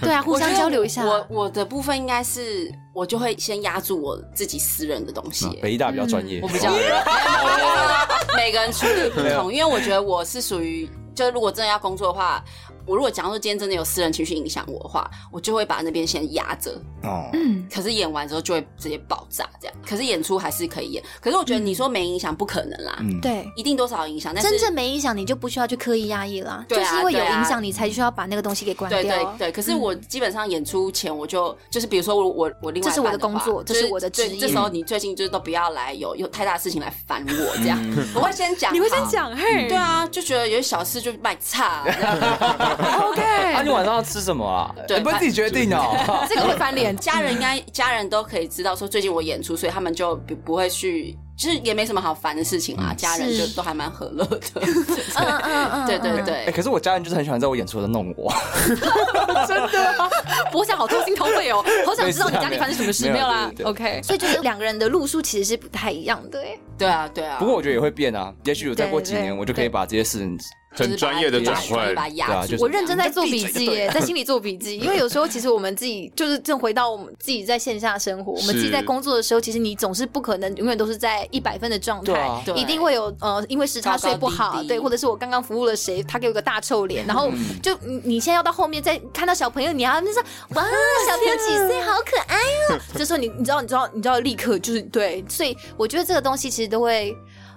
[0.00, 1.04] 对啊，互相交流一下。
[1.04, 5.46] 我我的部分应该是，我就会先压住我自己私人的东西。
[5.62, 6.72] 北艺大比较专业，我比较，
[8.36, 12.42] 每个人处理不同， 因为我觉得我是属于，就如果真的要工作的话。
[12.90, 16.72] 我如果假如说今天真的有私人情绪影响我的话，我就会把那边先压着。
[17.04, 17.64] 哦，嗯。
[17.72, 19.76] 可是演完之后就会直接爆炸，这样。
[19.86, 21.04] 可是演出还是可以演。
[21.20, 22.96] 可是我觉得你说没影响不可能啦。
[22.98, 23.20] 嗯。
[23.20, 24.34] 对，一定多少影响。
[24.34, 26.64] 但是真正没影响，你就不需要去刻意压抑啦。
[26.68, 26.82] 对啊。
[26.82, 29.00] 就是因为有影响，你才需要把那个东西给关掉。
[29.00, 29.52] 对对对。
[29.52, 34.40] 可是我基本上演出前我就就是比如说我我我另外这是我的工作，这是我的职业。
[34.40, 37.78] 这时候你最近就是都不要来有有太大的事情来烦我这样。
[38.16, 38.74] 我会先讲。
[38.74, 39.68] 你会先讲嘿？
[39.68, 41.84] 对啊，就觉得有些小事就卖差。
[42.80, 43.22] OK。
[43.52, 44.74] 那 你晚上要吃什么啊？
[44.88, 45.96] 对，不是自己决定哦。
[46.28, 52.94] 这个会翻脸，家人应该家人都可以知道说最近我演出，所以他们就不不会去，就是也没什么好烦的事情啊。
[52.96, 54.40] 家人就都还蛮和乐的。
[55.16, 56.44] 嗯嗯嗯，对对对。
[56.46, 58.32] 哎，可是我家人就是很喜欢在我演出的弄我。
[59.46, 59.94] 真的，
[60.52, 66.40] 我想好掏心掏肺哦，好想知道你家里发生什么事没有啦？OK，所以就是两个人的路数其实是不太一样的。
[66.40, 67.38] 哎，对啊对啊。
[67.38, 70.38] 不过我觉得也会变啊，也许有再过几年，我就可以把这些事情。
[70.72, 72.56] 很专业的转换，把它压住。
[72.60, 90.22] 我认真在做笔记耶，在心里做笔记，因为有时候其实我们自己就是正回到我们自己在线下生活，我们自己在工作的时候，其实你总是不可能永远都是在一百分的状态，一定会有呃，因为时差睡不好，对，或者是我刚刚服务了谁，他给我个大臭脸，然后就你现在要到后面再看到小朋友，你要那说
[90.54, 90.62] 哇，
[91.08, 92.36] 小朋友几岁，好可爱
[92.70, 97.16] 哦，这时候你你知道你知道你知道立刻就是对，所以我觉得这个东西其实都会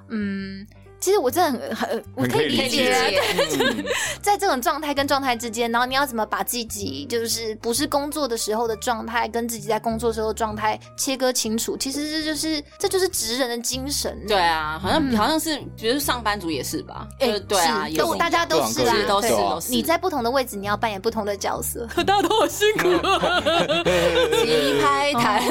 [0.09, 0.65] 嗯。
[1.03, 3.85] 其实我真的很很，我可以理解，对，
[4.23, 11.75] 在这种状态跟状态之间，然后你要怎么把自己就是不是工作的时候的状态，跟自己在工作时候的状态切割清楚。
[11.75, 14.17] 其实这就是这就是职人的精神。
[14.29, 17.05] 对啊，好像好像是，觉得上班族也是吧？
[17.19, 19.71] 哎，对啊，都大家都是啦，都是都是。
[19.73, 21.85] 你在不同的位置，你要扮演不同的角色。
[22.07, 22.87] 大家都好辛苦，
[24.45, 25.43] 鸡拍台。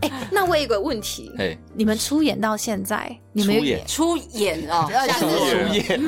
[0.00, 3.84] 哎，那我有一个问题，哎，你们出演到现在，你们演。
[3.86, 4.88] 出演啊！
[5.18, 5.26] 出
[5.72, 6.00] 演，出演。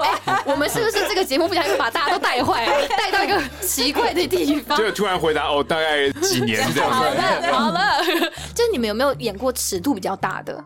[0.00, 4.76] 哎，我们是不是这个节目不小心把大家都带坏，带到一个奇怪的地方？
[4.78, 6.96] 就突然回答哦，大概几年这样子。
[6.96, 8.02] 好了 好了，
[8.54, 10.64] 就是你们有没有演过尺度比较大的？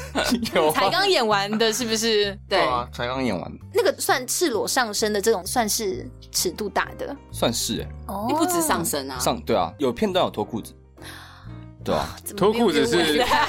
[0.54, 2.36] 有，才刚演完的，是不是？
[2.48, 3.52] 对啊，才刚演完。
[3.74, 7.14] 那个算赤裸上身的这种，算是尺度大的？
[7.30, 7.88] 算是哎。
[8.08, 9.18] 哦，你不止上身啊？
[9.18, 10.72] 上对啊，有片段有脱裤子。
[11.82, 12.96] 对啊，脱裤子是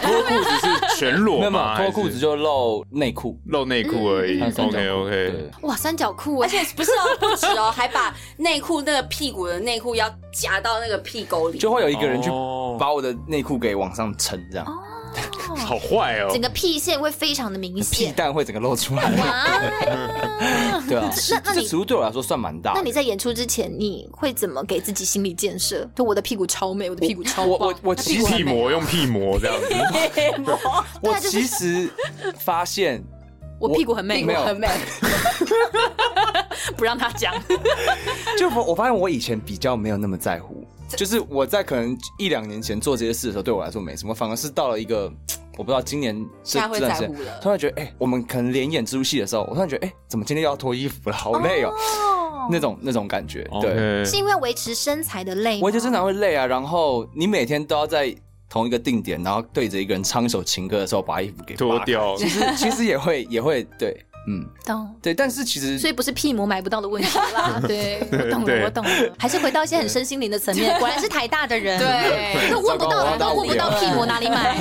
[0.01, 1.75] 脱裤子是全裸吗？
[1.77, 4.41] 脱裤子就露内裤，露内裤而已。
[4.41, 5.51] OK OK。
[5.63, 12.29] 哇，三角裤，而且不是哦，不止哦，还把内裤那个屁股的内裤要夹到那个屁沟里，就会有一个人去
[12.79, 14.65] 把我的内裤给往上撑，这样。
[15.55, 19.11] 好坏哦，整个屁线会非常的明显，屁蛋会整个露出来。
[20.87, 22.73] 对啊，那那你尺度对我来说算蛮大。
[22.73, 25.87] 那你在演出之前，你会怎么给自己心理建设？
[25.95, 27.49] 就我的屁股超美，我的屁股超棒。
[27.51, 29.67] 我我其实屁膜用屁膜这样子。
[31.01, 31.89] 我其实
[32.39, 33.03] 发现
[33.59, 34.67] 我屁股很美，没有很美。
[36.75, 37.33] 不让他讲。
[38.37, 40.65] 就我我发现我以前比较没有那么在乎。
[40.97, 45.11] 就是我在可能一两年前做这些事的时候，对我来说没什么，反而是到了一个
[45.57, 47.39] 我不知道今年现在会在乎了。
[47.41, 51.15] 突然觉得，哎、欸，我们可能连演这出戏的时候，我突然觉得，哎、欸，怎么今天又要脱衣服了？
[51.15, 53.47] 好累哦，哦那种那种感觉。
[53.61, 55.65] 对是因为维持身材的累吗？
[55.65, 56.45] 维持身材会累啊。
[56.45, 58.15] 然后你每天都要在
[58.49, 63.95] 同一个定点，然后对着一个人唱一首情歌的时候，把衣服给脱掉，其实其实也会也会对。
[64.27, 67.59] 嗯，懂对，但是其实所以不是屁膜买不到的问题啦。
[67.67, 70.77] 对，我懂了，我懂了，还是回到一些很身心灵的层面。
[70.79, 74.55] 果然是台大的人，对， 都问不到，都问不到屁膜哪里买。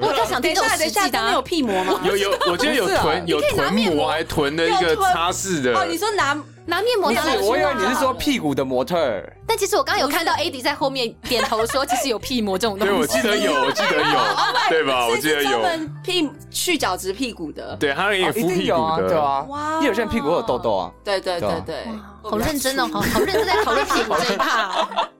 [0.00, 2.00] 我在想，等一下，等一下，都没有屁膜吗？
[2.04, 5.76] 有有，我记得有囤有囤膜，还囤了一个擦拭的。
[5.76, 6.36] 哦，你说拿。
[6.70, 9.36] 拿面膜拿来，我以为你是说屁股的模特儿。
[9.46, 12.94] 但其实我刚刚有看到 AD 在后面点头说，其实有屁膜这种东西。
[12.94, 14.18] 对，我记得有，我记得有，
[14.70, 15.06] 对吧？
[15.08, 15.60] 我记得有。
[16.02, 19.44] 屁去角质屁股的，对，他也敷屁股的，对啊。
[19.48, 20.90] 哇，因为有些人屁股有痘痘啊。
[21.04, 21.76] 对对对对，
[22.22, 24.88] 好认真哦，好好认真在讨论屁股这一趴。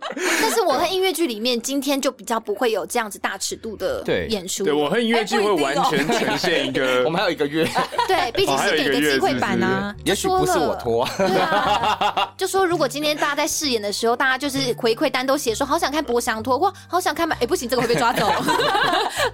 [0.42, 4.64] 但是我和音乐剧里面今天就比较不会有这样子大尺度的演出。
[4.64, 7.64] 对，我和音乐剧会完全呈现一个， 我们还有一个月。
[8.08, 9.94] 对，毕竟是给个机会版啊。
[10.04, 11.08] 也许不是我脱。
[11.16, 12.32] 对啊。
[12.36, 18.32] 就说如果今天大家在试演的时候，大家就是回馈单都写说好想看博翔脱，哇，好想看买，哎不行，这个会被抓走。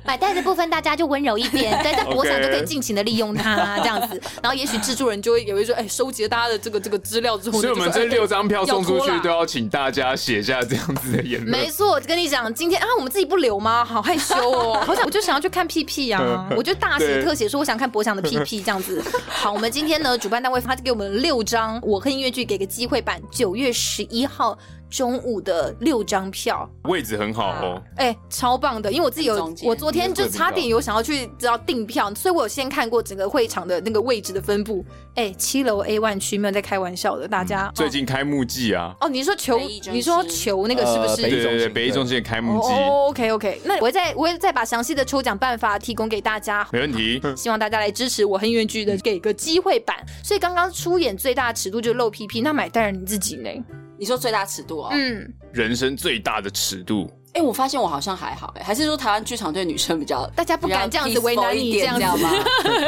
[0.05, 4.21] 买袋的部分大家就温柔一点，对，在博翔就可以尽情的利用它这样子。
[4.43, 11.51] 然后也许制作人就会也会说，哎，收集了大家的这个这个资料之后，所以我们这六张票送出去都要请大家写下这样子的言论。
[11.51, 13.85] 没错，我跟你讲，今天啊我们自己不留吗？
[13.85, 19.03] 好害羞哦， 好想我就想要去看屁屁啊， 我就大写特写说我想看博翔的屁屁这样子。
[19.29, 24.59] 好，我们今天呢，主办单位发给我们六张，我和音乐剧给个机会版，九月十一号。
[24.89, 27.83] 中午的六张票，位置很好哦。
[27.97, 34.85] 哎、欸，超棒的，因为我自己有，我昨天就差点有想要去知道订票，所以我有先看过整个会场的那个位置的分布。
[35.17, 37.71] 哎、欸，七楼 A one 区没有在开玩笑的，大家。
[37.75, 38.95] 最近开幕季啊。
[39.01, 39.59] 哦，你说球，
[39.91, 41.23] 你说球那个是不是？
[41.23, 42.69] 对对对，北一中心的开幕季。
[42.69, 46.67] 哦，OK OK，那我会再我会再把详细的抽奖办法提供给大家。
[46.71, 49.97] 没问题， 希望大家来支持我和音乐剧的，给个机会版。
[50.23, 53.51] 所以刚刚出演最大尺度就是露屁屁，那买单人你自己呢？
[53.99, 54.89] 你说最大尺度哦？
[54.93, 57.11] 嗯，人生最大的尺度。
[57.33, 62.31] 哎，我发现我好像还好，哎，还是说台湾剧场对女生比较，大家不敢这样子为难你，这样子吗？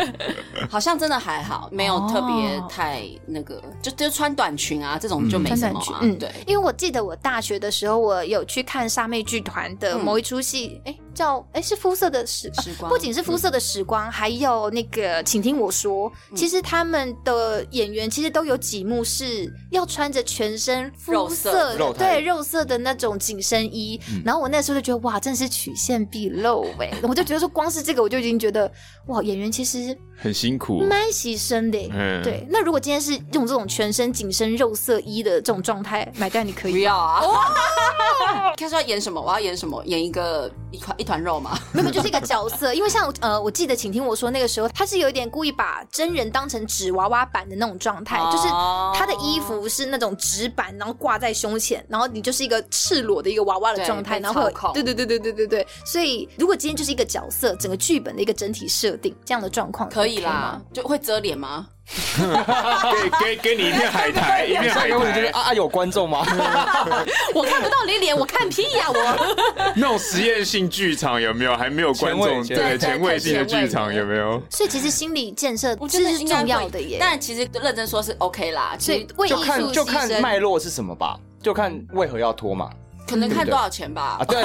[0.70, 5.82] 好像真的还好，没有特别太那个，就就穿短裙啊这种就没什么。
[6.00, 10.98] 嗯，对，因为我记得我大学的时候，我有去看莎妹剧团的某一出戏，哎。
[11.18, 12.88] 叫哎是肤色的时时光。
[12.88, 21.98] 不仅是肤色的时光，还有那个请听我说，其实他们的演员其实都有几幕是要穿着全身肤色肉色。
[21.98, 28.70] 对肉色的那种紧身衣，然后我那时候就觉得哇，真的是曲线毕露哎， 我就觉得说光是这个我就已经觉得
[29.08, 31.90] 哇，演员其实很辛苦，蛮牺牲的。
[31.92, 37.22] 嗯，对，那如果今天是用这种全身紧身肉色衣的这种状态，买单你可以不要啊！
[38.56, 39.20] 看说要演什么？
[39.20, 39.82] 我要演什么？
[39.86, 41.58] 演一个一块一团肉吗？
[41.72, 42.74] 没有，就是一个角色。
[42.74, 48.46] 因为像呃，我记得，请听我说，那个时候他是有一点故意把真人当成纸娃娃版的那种状态，就是
[48.94, 55.66] 他的衣服是那种纸板，然后挂在胸前，然后你就是一个赤裸的一个娃娃的状态，然后对对对对对对对。
[55.86, 61.66] 所以如果今天就是一个角色，整个剧本的一个整体设定这样的状况，可以啦，就会遮脸吗？
[63.18, 65.12] 给给给你一片海苔， 一片海苔。
[65.14, 66.20] 就是啊，有观众吗？
[67.34, 68.90] 我看不到你脸，我看屁呀！
[68.90, 71.56] 我那种实验性剧场有没有？
[71.56, 74.40] 还没有观众，对前卫性的剧场有没有？
[74.50, 76.98] 所以其实心理建设这是重要的耶。
[77.00, 82.70] 但其实认真说是 OK 啦，所以为就看就看脉络是什么吧，就看为何要脱嘛。
[83.08, 84.44] 可能看多少钱吧，啊，对，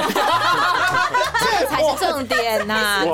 [1.60, 3.12] 这才是重点呐，是不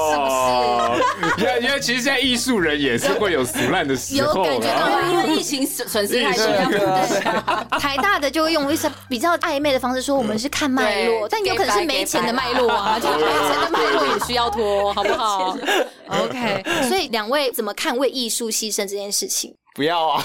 [1.37, 1.45] 是？
[1.45, 6.47] 因为因为其实现在艺术人也是会有俗烂的时候，有感觉到，因为疫情损失太多。
[6.69, 15.57] 对，台大的就会用一些比较暧昧的方式说，我们是看脉络，但有可能是没钱的脉络啊，就是没钱的脉络也需要拖，好不好？
[16.09, 19.55] OK，所以两位怎么看为艺术牺牲这件事情？
[19.75, 20.23] 不要啊！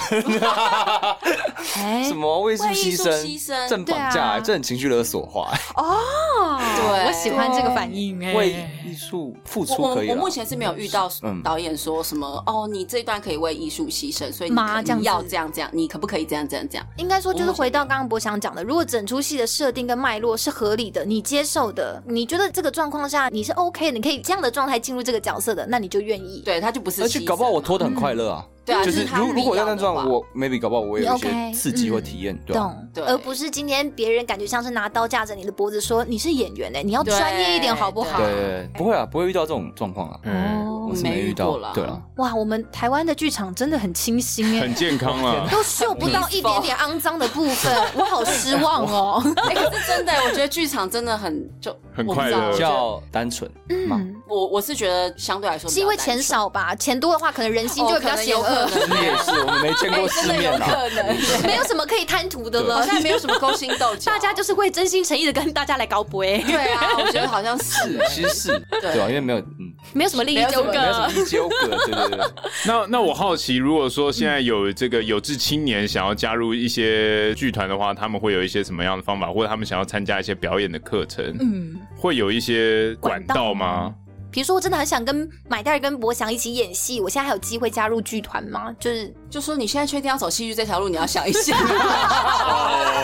[2.04, 3.10] 什么为艺术牺牲？
[3.22, 5.52] 牺牲，正绑架，这很情绪勒索化。
[5.76, 8.18] 哦，对，我喜欢这个反应。
[8.34, 10.10] 为艺术付出可以。
[10.10, 11.08] 我目前是没有遇到
[11.44, 14.56] 导演说什么哦，你这一段可以为艺术牺牲，所以你
[15.04, 16.84] 要这样这样，你可不可以这样这样这样？
[16.96, 26.42] 应该说就是回到刚刚博翔讲的，如果整出戏的设定跟脉络是合理的，你接受的，你觉得这个状况下你是 OK，你可以这样的状态进入这个角色的，那你就愿意。
[26.44, 27.00] 对，他就不是。
[27.02, 28.44] 而且搞不好我拖得很快乐啊。
[28.66, 32.76] 对啊，就是如如果要那状，我 maybe 搞不好我也有一些刺激或体验，懂，
[33.06, 38.18] 而不是今天别人感觉像是拿刀架着你的脖子说你是演员呢，你要专业一点好不好？
[38.18, 40.18] 对对，不会啊，不会遇到这种状况啊。
[40.24, 42.02] 哦，我是没遇到，对啊。
[42.16, 49.22] 哇，我们台湾的剧场真的很清新哎，很健康啊，都嗅不到一点点肮脏的部分， 我好失望哦。
[49.48, 53.48] 哎，可是真的，我觉得剧场真的很就很快乐，比较单纯。
[53.68, 58.55] 嗯，我我是觉得相对来说是因为钱少吧，钱多的话可能人心就会比较邪恶。
[58.60, 60.68] 我们没见过世面啊，
[61.44, 66.24] 没有什么可以贪图的了，好像没有什么勾心斗角，大家就是会真心诚意的跟大家来搞博。
[66.24, 68.90] 对啊，我觉得好像是，其实是，对。
[69.00, 72.26] 啊，因为没有，嗯，没有什么利益纠葛，没有什么利益纠葛，对对对。
[72.66, 83.94] 那那我好奇，如果说现在有这个有志青年想要加入一些剧团的话，他们会有一些什么样的方法，或者他们想要参加一些表演的课程，嗯，会有一些管道吗？
[84.30, 88.74] 比如说，我真的很想跟买袋跟博翔一起演戏，我现在还有机会加入剧团吗？
[88.78, 91.56] 就是，就说你现在确定要走戏剧这条路，你要想一下。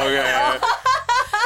[0.03, 0.61] OK。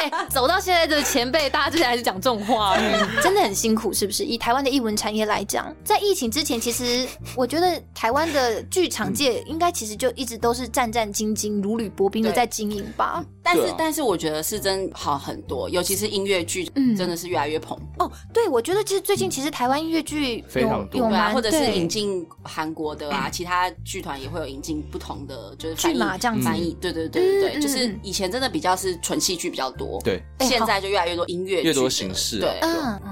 [0.02, 2.76] 欸、走到现在的前辈，大家之前还是讲这种话，
[3.20, 4.22] 真的很辛苦，是不是？
[4.24, 13.24] 以台湾的艺文产业来讲，在疫情之前，其实我觉得台湾的剧场界应该其实就一直都是战战兢兢、如履薄冰的在经营吧。
[13.46, 16.96] 但是，但是我觉得是真好很多，尤其是音乐剧，嗯。
[16.96, 17.78] 真的是越来越捧。
[17.98, 26.74] 哦，对，我觉得其实最近其实台湾音乐剧非常多，或者是引进韩国的啊，其他剧团也会有引进不同的，就是翻译这样翻译。
[26.80, 30.00] 对对对对对，就是以前真的比较是纯戏剧比较多。
[30.02, 32.58] 对，现在就越来越多音乐，越多形式，对，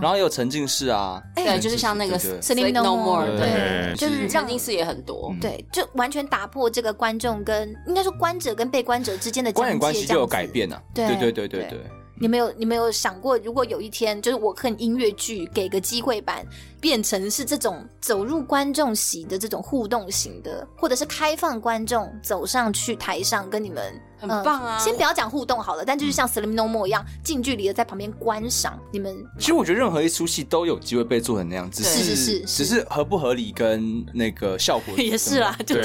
[0.01, 11.81] 然后也有沉浸式啊，对，就是像那个 Sleep No More，对，就是沉浸式也很多，对，就完全打破这个观众跟应该说观者跟被观者之间的观影关系就有改变了，对对对对对。
[12.17, 16.47] 你没有你没有想过，如果有一天就是我看音乐剧给个机会版，
[16.81, 24.01] 变成是这种走入观众席的这种互动型的，或者是开放观众走上去台上跟你们。
[24.17, 24.79] 很棒啊！
[24.79, 29.15] 先不要讲互动好了，但就是像《Sleep No More》一样，近距离的在旁边观赏你们。
[29.39, 35.55] 其实我觉得任何一出戏都有机会被做成那样子，是是是，只是合不合理跟那个效果也是啦。
[35.67, 35.77] 对，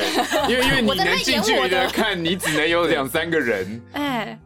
[0.48, 3.82] 因为因为你能近距离的看，你只能有两三个人。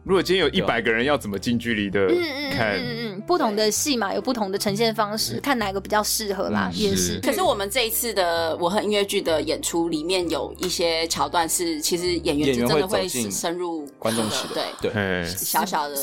[0.04, 2.06] 哎，如果今天有一百个人，要怎么近距离的
[2.52, 2.76] 看？
[2.76, 7.18] 嗯嗯，不同的戏嘛，有不同的呈现方式，看哪个比较适合啦，也是。
[7.20, 13.86] 可是我们这一次的我和音乐剧的演出里面有一些桥段是，其实演员真的会深入。
[13.98, 14.90] 观众席的对。
[14.90, 15.96] 对，小小的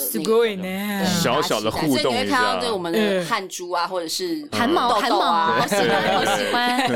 [1.06, 6.90] 小小的互动，所以你会看到对我们的汗珠啊，或者是汗毛、汗毛啊，好喜欢，好喜欢，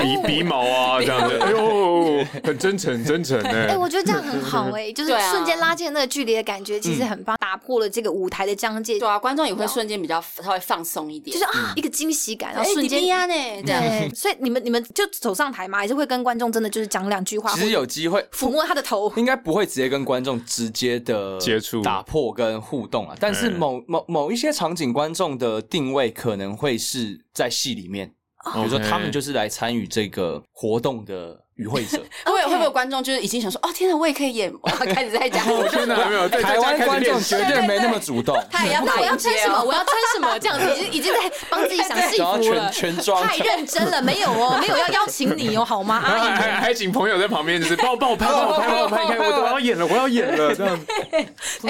[0.00, 3.68] 鼻鼻毛啊这样子， 哎呦，很真诚，真诚哎。
[3.68, 8.96] 哎，我觉得这样很好哎，就是瞬间拉近那个距距离的感觉其实很棒，打破了这个舞台的疆界。
[8.96, 13.34] 对啊，观众也会瞬间比较稍微放松一点，就是啊，一个惊喜感，然后瞬间呀呢，
[13.64, 14.08] 对。
[14.14, 17.52] 所以你们你们就走上台嘛，还是会跟观众真的就是讲两句话？
[17.54, 23.16] 其实有机会抚摸他的头，应该不会直接跟观众直接的接触、打破跟互动啊。
[23.18, 28.08] 但是某某某一些场景，观众的定位可能会是在戏里面，
[28.54, 31.42] 比如说他们就是来参与这个活动的。
[31.62, 36.28] 与会者， 会会不会有观众就是已经想说，哦天哪，我也可以演，我开始在讲， 真的没有。
[36.28, 46.00] 台湾观众绝对没那么主动，他也要把我要穿什么，我要穿什么，这样子已经已经在帮自己想戏服了，全装，太认真了，没有哦， 没有要邀请你哦，好吗？
[46.00, 50.80] 还还还请朋友在旁边，就是帮我帮我拍，帮我拍，帮我拍，你看我我要演了，我要演了，这样。
[51.12, 51.26] 哎，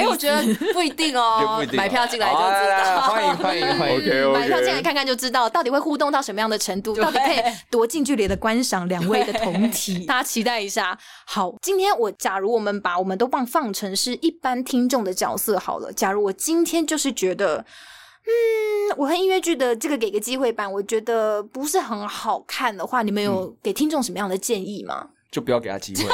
[0.06, 0.42] 我觉得
[0.72, 7.36] 不一定哦，买票进来就知道，欢迎欢迎欢迎，OK，买票进来看看就知道，到底会互动到什么样的程度，到底可以
[7.70, 10.52] 多近距离的观赏两位的同体，大家期待。
[10.62, 10.96] 一下，
[11.26, 15.92] 好，今天我假如我们把我们都放放成是一般听众的角色好了。
[15.92, 25.08] 假如我今天就是觉得，嗯，我和音乐剧的这个给个机会版，我觉得不是很好看的话，你们有给听众什么样的建议吗？
[25.32, 26.04] 就不要给他机会。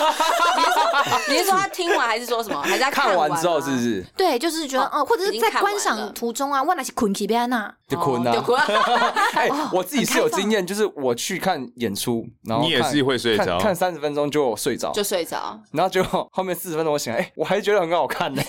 [1.28, 2.60] 你是说他听完，还是说什么？
[2.62, 4.04] 还是他看完之后，是不是？
[4.16, 7.72] 对，就是觉得哦，或者是在观赏途中啊，我那是困起边呐？
[7.88, 8.34] 就困啊！
[9.34, 18.42] 哎，我自己是有经验，就是我去看演出，然后你也是会睡着，看三十分钟就睡着，就睡着，然后就后面四十分钟我醒来，哎，我还是觉得很好看呢。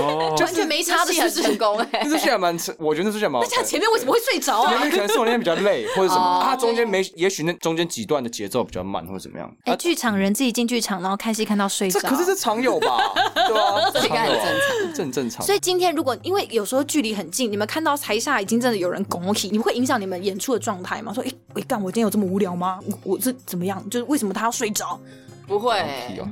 [0.00, 3.40] 哦，完全没差的是成功哎，那出戏还蛮成，我觉得那出戏蛮。
[3.42, 4.70] 那像前面为什么会睡着啊？
[4.70, 9.50] 前面可能是我那天比较累，或者什么啊，中间没，也许那中间几段的节奏比较慢，或者怎么样。
[9.64, 12.98] 哎，剧场人自己进剧场，然后看戏看到睡着，可是这常有吧？
[13.48, 15.46] 对啊，这应该很正常，这很正常。
[15.46, 21.12] 所以今天如果因为有时候距离很近，你们看到台下已经真的有人拱起，你们会影响你们演出的状态吗？
[21.12, 22.78] 说哎，我干，我今天有这么无聊吗？
[22.86, 23.82] 我我是怎么样？
[23.90, 24.98] 就是为什么他要睡着？
[25.46, 25.84] 不会，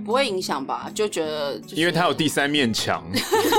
[0.04, 0.90] 不会影响吧？
[0.94, 3.02] 就觉得，因为他有第三面墙，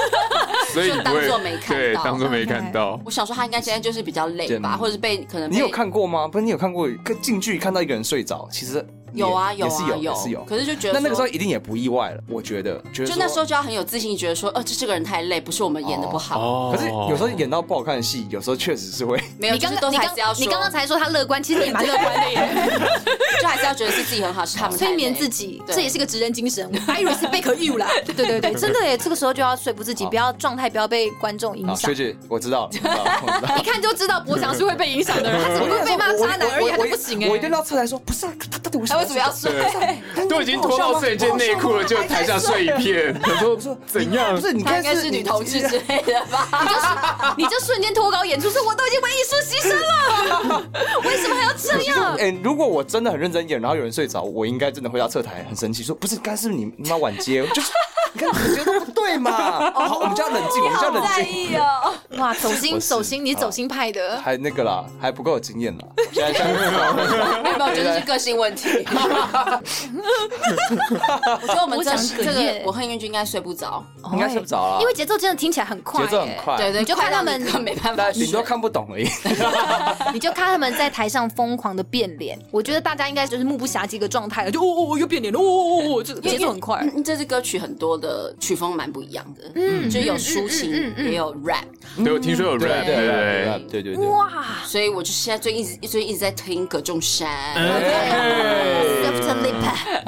[0.73, 2.99] 所以当做没看到，对，当做没看到。
[3.05, 5.51] 我想说，他应该现在就是比较累吧，或者是被可能。
[5.51, 6.27] 你有看过吗？
[6.27, 6.89] 不是，你有看过
[7.21, 8.47] 近距离看到一个人睡着？
[8.51, 8.85] 其实。
[9.15, 16.71] 有啊有啊有有是有，可是就觉得那那个时候一定也不意外了，我觉得，就那时候就要很有自信，觉得说，呃，这这个人太累，不是我们演的不好。
[16.71, 19.21] 可是有时候演到不好看的戏，有时候确实是会。
[19.37, 22.49] 没有，你刚刚你刚你刚刚才说他乐观，其实也蛮乐观的耶。
[23.41, 26.69] 就还是要觉得是自己很好，是他们催眠自己，这也是个职人精神。
[26.87, 31.75] I respect you 啦，对对对，真的耶， 这个时候就要说服自己，不要状态不要被观众影响。
[31.75, 37.29] 学姐，我知道，一看就知道博翔是会被影响的人，他怎么会被骂渣男而已，他不行哎。
[37.29, 39.51] 我一定要出来说，不是他到底为什么要睡？
[40.27, 43.15] 都已经脱到这件内裤了，就台下睡一片。
[43.23, 44.35] 我说怎样？
[44.35, 46.47] 不是，你应该是女同志之类的吧？
[47.37, 50.63] 你就你就瞬间脱稿演出，说我都已经为艺术牺牲了，
[51.05, 52.15] 为什么还要这样？
[52.19, 57.45] 哎，如果我真的很认真演，然后有人睡着，我应该真的会到侧台很生气，说不是，刚是不是你妈晚接？
[57.47, 57.71] 就是
[58.13, 59.71] 你看我觉得不对嘛？
[59.73, 61.93] 好，我们就要冷静，我们就要冷静哦。
[62.17, 65.85] 哇，走心走心，你走心派的，还那个啦，还不够有经验啦。
[66.13, 68.87] 现在这样，没有没有，觉得是个性问题。
[71.41, 79.07] 我觉得我们这这个我和音乐剧应该睡不着，应该睡不着了，因为节奏真的听起来很快，节奏很快，对对，你就看他们没办法，你都看不懂而已。
[80.13, 86.87] 你就看他们在台上疯狂的变脸，我觉得大家应该就是目不暇接的状态了，就哦哦又变脸了，哦哦哦，这节奏很快。
[87.03, 91.65] 这支歌曲很多的曲风蛮不一样的，嗯，就有抒情，也有 rap，
[92.03, 93.07] 对，我听说有 rap，对对
[93.69, 93.95] 对对。
[93.95, 94.29] 对，哇，
[94.65, 97.55] 所以我就现在最一直最近一直在听葛仲山。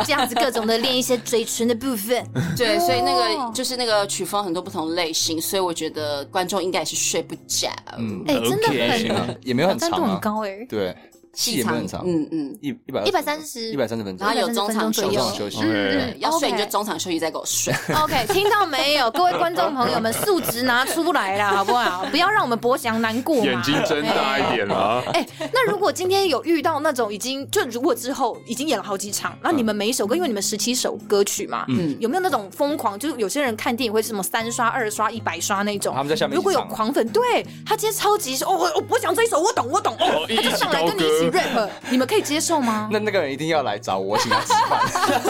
[0.06, 2.24] 这样子各种的练一些嘴唇的部分，
[2.56, 7.68] 对，所以那个就是那个曲风很多不同类型，所以我觉得观众应该也是睡不着。
[7.98, 10.96] 嗯，哎，真的很，也没有很长，很高哎，对。
[11.38, 15.08] 戏长，嗯嗯，一一百一百三十，一百三十分钟，然后有中场休
[15.48, 17.72] 息，嗯，要睡你就中场休息再给我睡。
[17.94, 22.06] OK，听到没有，各位观众朋友们， 素质拿出来了，好不好？
[22.10, 23.36] 不要让我们博翔难过。
[23.46, 25.04] 眼睛睁大一点了。
[25.14, 25.24] 哎，
[25.54, 32.98] 那如果今天有遇到那种已经就如果之后已经演了好几场，那你们每一首歌，因为你们十七首歌曲嘛，嗯，有没有那种疯狂？
[32.98, 35.94] 就是有些人看电影会是什么三刷、二刷、一百刷那种？
[35.94, 36.36] 他们在下面。
[36.36, 42.08] 如果有狂粉，对他今天超级哦，我我讲这一首，我懂，我懂哦，他就上来跟你一起 rap， 你们。
[42.08, 42.88] 可以接受吗？
[42.90, 44.80] 那那个人一定要来找我，请他吃饭。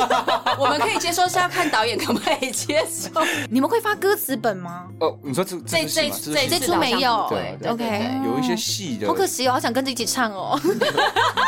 [0.60, 3.10] 我们可以接受，是要看导演可不可以接受。
[3.50, 4.84] 你们会发歌词本吗？
[5.00, 7.26] 哦，你说这这这这出没有？
[7.32, 9.08] 对，OK，有一些戏的。
[9.08, 10.60] 好可惜哦，好想跟着一起唱哦。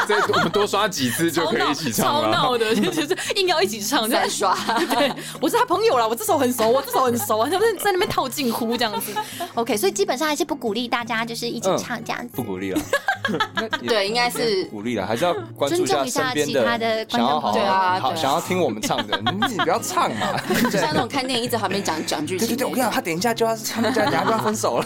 [0.07, 2.23] 这我们多刷几次就可以一起唱了。
[2.23, 4.57] 超闹的，就是硬要一起唱再刷。
[4.89, 9.13] 对，我是他朋友啦，我这首很熟，我这首很熟啊，他们在那边套近乎这样子。
[9.53, 12.29] OK，所以基本上还是不鼓励大家就是一起唱这样子。
[12.33, 12.81] 不鼓励了。
[13.87, 20.39] 对，应该是是鼓励了，还是要关注一下身边尊重一下其他的观众想要好朋友对啊好啊想要听我们唱的， 你不要唱嘛。
[20.69, 22.47] 就像那种看电影一直还没讲讲剧情。
[22.47, 24.85] 对对对，我跟你讲，他等一下就要他们家等一下就要分手了。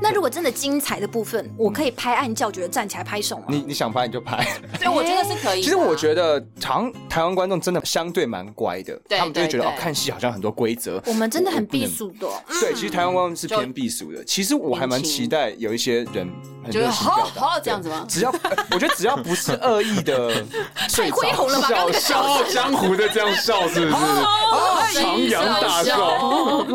[0.00, 3.44] 那如果真的精彩的部分，我可以拍案叫绝站起来拍手吗？
[3.48, 4.46] 你你想拍你就拍。
[4.78, 5.62] 对，我觉得是可以。
[5.62, 11.02] 其实我觉得，好像台湾观众真的相对蛮乖的，对他们就会觉得哦，对对看戏好像很多规则。
[11.06, 12.32] 我们真的很避俗的哦。
[12.60, 14.24] 对，其实台湾观众是偏避俗的。
[14.24, 16.28] 其实我还蛮期待有一些人
[16.62, 18.04] 很热情表达，好这样子吗？
[18.08, 20.32] 只要呃我觉得只要不是恶意的，
[20.92, 21.68] 太恢宏了吧？
[21.68, 23.96] 刚刚那个笑傲江湖的这样笑是不是？
[24.92, 26.66] 徜徉大笑，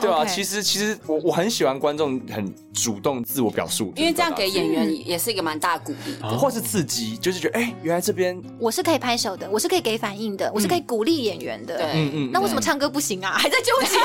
[0.00, 6.16] 对啊，其实其实我我很喜欢观众很主动自我表述，因为这样给演员也是一个蛮大鼓励。
[6.36, 11.76] 或是刺激，就是觉得哎，原来这边我是可以拍手的，我是可以给反应的，我是可以鼓励演员的。
[11.78, 13.32] 对，嗯嗯，那为什么唱歌不行啊？
[13.38, 13.96] 还在纠结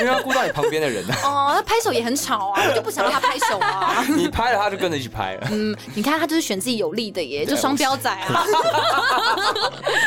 [0.00, 1.52] 因为要顾到你旁边的人啊，哦。
[1.54, 4.04] 那拍手也很吵啊，我就不想让他拍手啊。
[4.08, 5.48] 你拍了他就跟着一起拍了。
[5.52, 8.44] 嗯，你看他就是选自己有利的耶，就双标仔啊。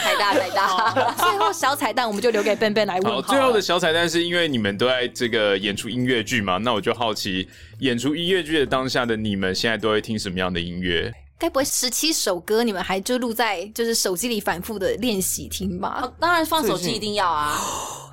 [0.04, 1.16] 彩蛋彩蛋。
[1.18, 7.48] 最后小彩蛋我们就留给 Ben Ben 来问最后的小彩蛋是因为你们都在这个演出音乐剧嘛，那我就好奇，
[7.80, 11.14] 演出音乐剧的当下的你们现在都会听什么样的音乐？
[11.38, 16.00] 该不会十七首歌你们还就录在就是手机里反复的练习听吧？
[16.04, 17.60] 哦当然放手机一定要啊。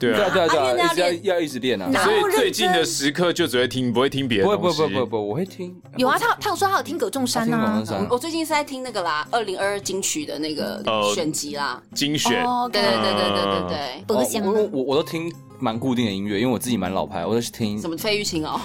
[0.00, 1.88] 对啊，对啊要练要一直练啊。
[2.02, 4.56] 所以最近的时刻就只会听，不会听别的不会。
[4.56, 5.80] 不会不会不我会听。
[5.96, 7.86] 有啊，他他有说他有听葛仲山啊听懂。
[7.86, 11.80] 山我最近是在听那个啦，二零二二金曲的那个哦选集啦。
[11.94, 12.44] 精选。
[12.44, 15.32] 哦对对对对对对对，我我我都听
[15.62, 18.60] 蛮固定的音乐，因为我自己蛮老牌，我都是听什么费玉清哦，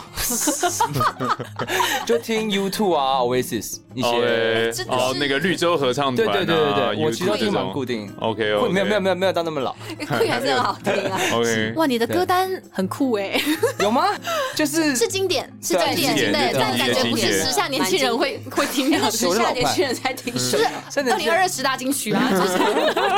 [2.05, 4.83] 就听 U2 啊，Oasis 一哦些。
[4.89, 8.11] 哦，是那个绿洲合唱团啊，对对对对对，我其实都听蛮固定。
[8.19, 11.19] OK 会 OK，没有没有没有没有到那么老，酷 还是很好听啊。
[11.33, 13.39] OK，哇，你的歌单很酷哎，
[13.79, 14.07] 有吗？
[14.55, 19.09] 就是 是经典，是对经典，对，但感觉不是时下年轻人会会听的那。
[19.11, 20.63] 时下年轻人才听什么？
[20.89, 22.57] 真二零二二十大金曲啊，就是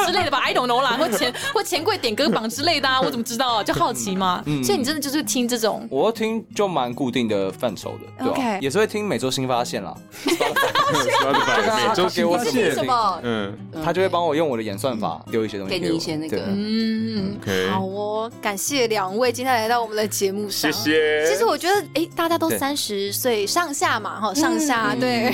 [0.06, 3.64] 之类的吧，I don't know 啦，或钱或钱柜点歌榜之类的啊，我怎么知道啊？
[3.74, 4.44] 就好奇嘛。
[4.64, 10.34] 所以你真的就是听这种，我都听就蛮固定的范畴的，对也是会听每周新发现啦，每
[11.96, 13.20] 周 他给我是什么？
[13.24, 13.58] 嗯。
[13.84, 16.44] 他就会帮我用我的演算法丢一些东西给你一些那个。
[16.48, 17.38] 嗯，
[17.72, 21.26] 好哦，感谢两位今天来到我们的节目上，谢谢。
[21.30, 22.58] 其实我觉得，哎，大家都对。
[22.60, 25.32] 三十岁上下嘛，哈，上下对。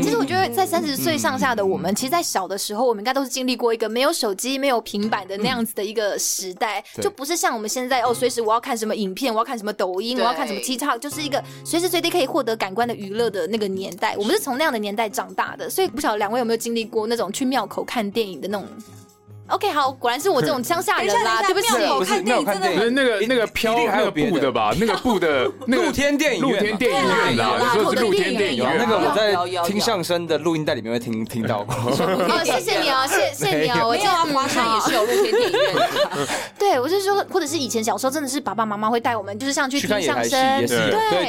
[0.00, 14.16] 其实我觉得，在三十岁上下的我们，其实，在小的时候，我们应该都是经历过一个没有手机、没有平板的那样子的一个时代，就不是像我们现在哦，随时我要看什么影片，我要看什么抖音，我要看什么 TikTok，就是一个随时随地可以获得感官的娱乐的那个年代。
[14.16, 18.66] 我们是从那样的年代长大的，所以不晓得两位有没有经历过那种去庙口看电影的那种。
[19.48, 21.76] OK，好，果然是我这种乡下人啦，对不起。
[21.78, 24.74] 庙口不是看电影真的没有看电影不是那个那个飘还那个有布的吧？
[24.78, 28.64] 那个布的那个露天电影院露天电影院啦，对啦你说的是露天电影。
[28.78, 29.34] 那个我在
[29.68, 31.74] 听相声的录音带里面会听听到过。
[31.74, 35.88] 哦，谢谢你哦， 谢谢你哦，我没有啊，记得华山也是有露天电影院的。
[36.58, 40.68] 对，我是说，或者是以前小时候真的是爸爸妈妈会带我们，就是像去听相声对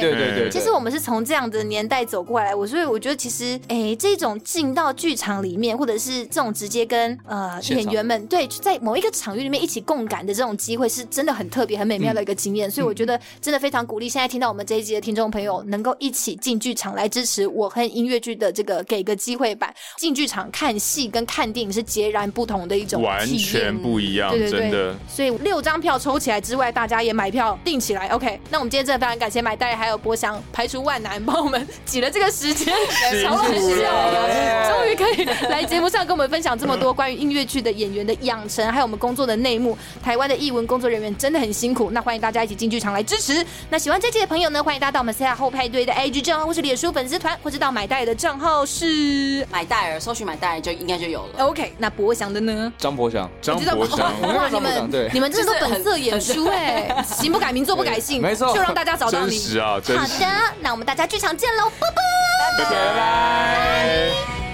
[0.00, 0.50] 对对。
[0.50, 12.68] 其实我们是从这样的年代走过来，我所以我觉得其实，哎，这种进到剧场里面，或者是这种直接跟呃演员们对在某一个场域里面一起共感的这种机会，是真的很特别、很美妙的一个经验。
[12.68, 19.72] 所以我觉得真的非常鼓励现在听到我们这一集的听众朋友，能够一起进剧场来支持我和音乐剧的这个给个机会版。
[19.96, 28.08] 进剧场看戏跟看电影是截然不同的一种完全不一样，对对对真的。，所以六张票抽起来之外，大家也买票订起来。
[28.08, 32.74] OK，那我们今天真的非常感谢买袋还有博翔排除万难帮我们挤了这个时间，
[33.22, 39.76] 超好笑的，终于可以来节目上跟我们分享这么多关于音乐剧的演员的养成，还有我们工作的内幕。
[40.02, 43.44] 台湾的译文工作人员真的很辛苦，那欢迎大家一起进剧场来支持。
[43.68, 51.44] 那喜欢这期的朋友呢，欢迎大家到我们 C R 后派对的 IG 账号或是脸书粉丝团，或是到买袋的账号是买戴尔，搜寻买戴尔就应该就有了。
[51.44, 51.74] OK。
[51.78, 52.72] 那博翔的呢？
[52.78, 59.38] 张博翔，张知道博翔，哇，你们你们真的都本色演出哎， 行不改名，坐不改姓，没错就让大家找到你。
[59.38, 60.06] 真实啊，真好。
[60.06, 60.26] 的，
[60.60, 62.64] 那我们大家剧场见喽，拜拜。
[62.64, 64.49] 拜拜。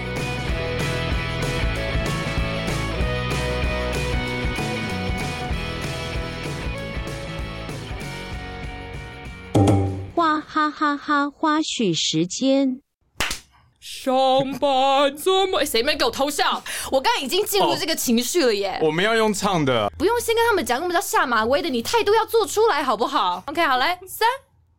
[10.17, 11.29] 哇哈哈哈！
[11.29, 12.81] 花絮时间。
[13.79, 16.63] 上班怎么，谁没给我偷笑？
[16.91, 19.91] 我刚刚已经进入这个情绪了耶，我们要用唱的。
[19.95, 24.27] 不用先跟他们讲，我们叫下马威的，你态度要做出来好不好？OK，好，来，三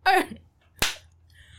[0.03, 0.29] 二。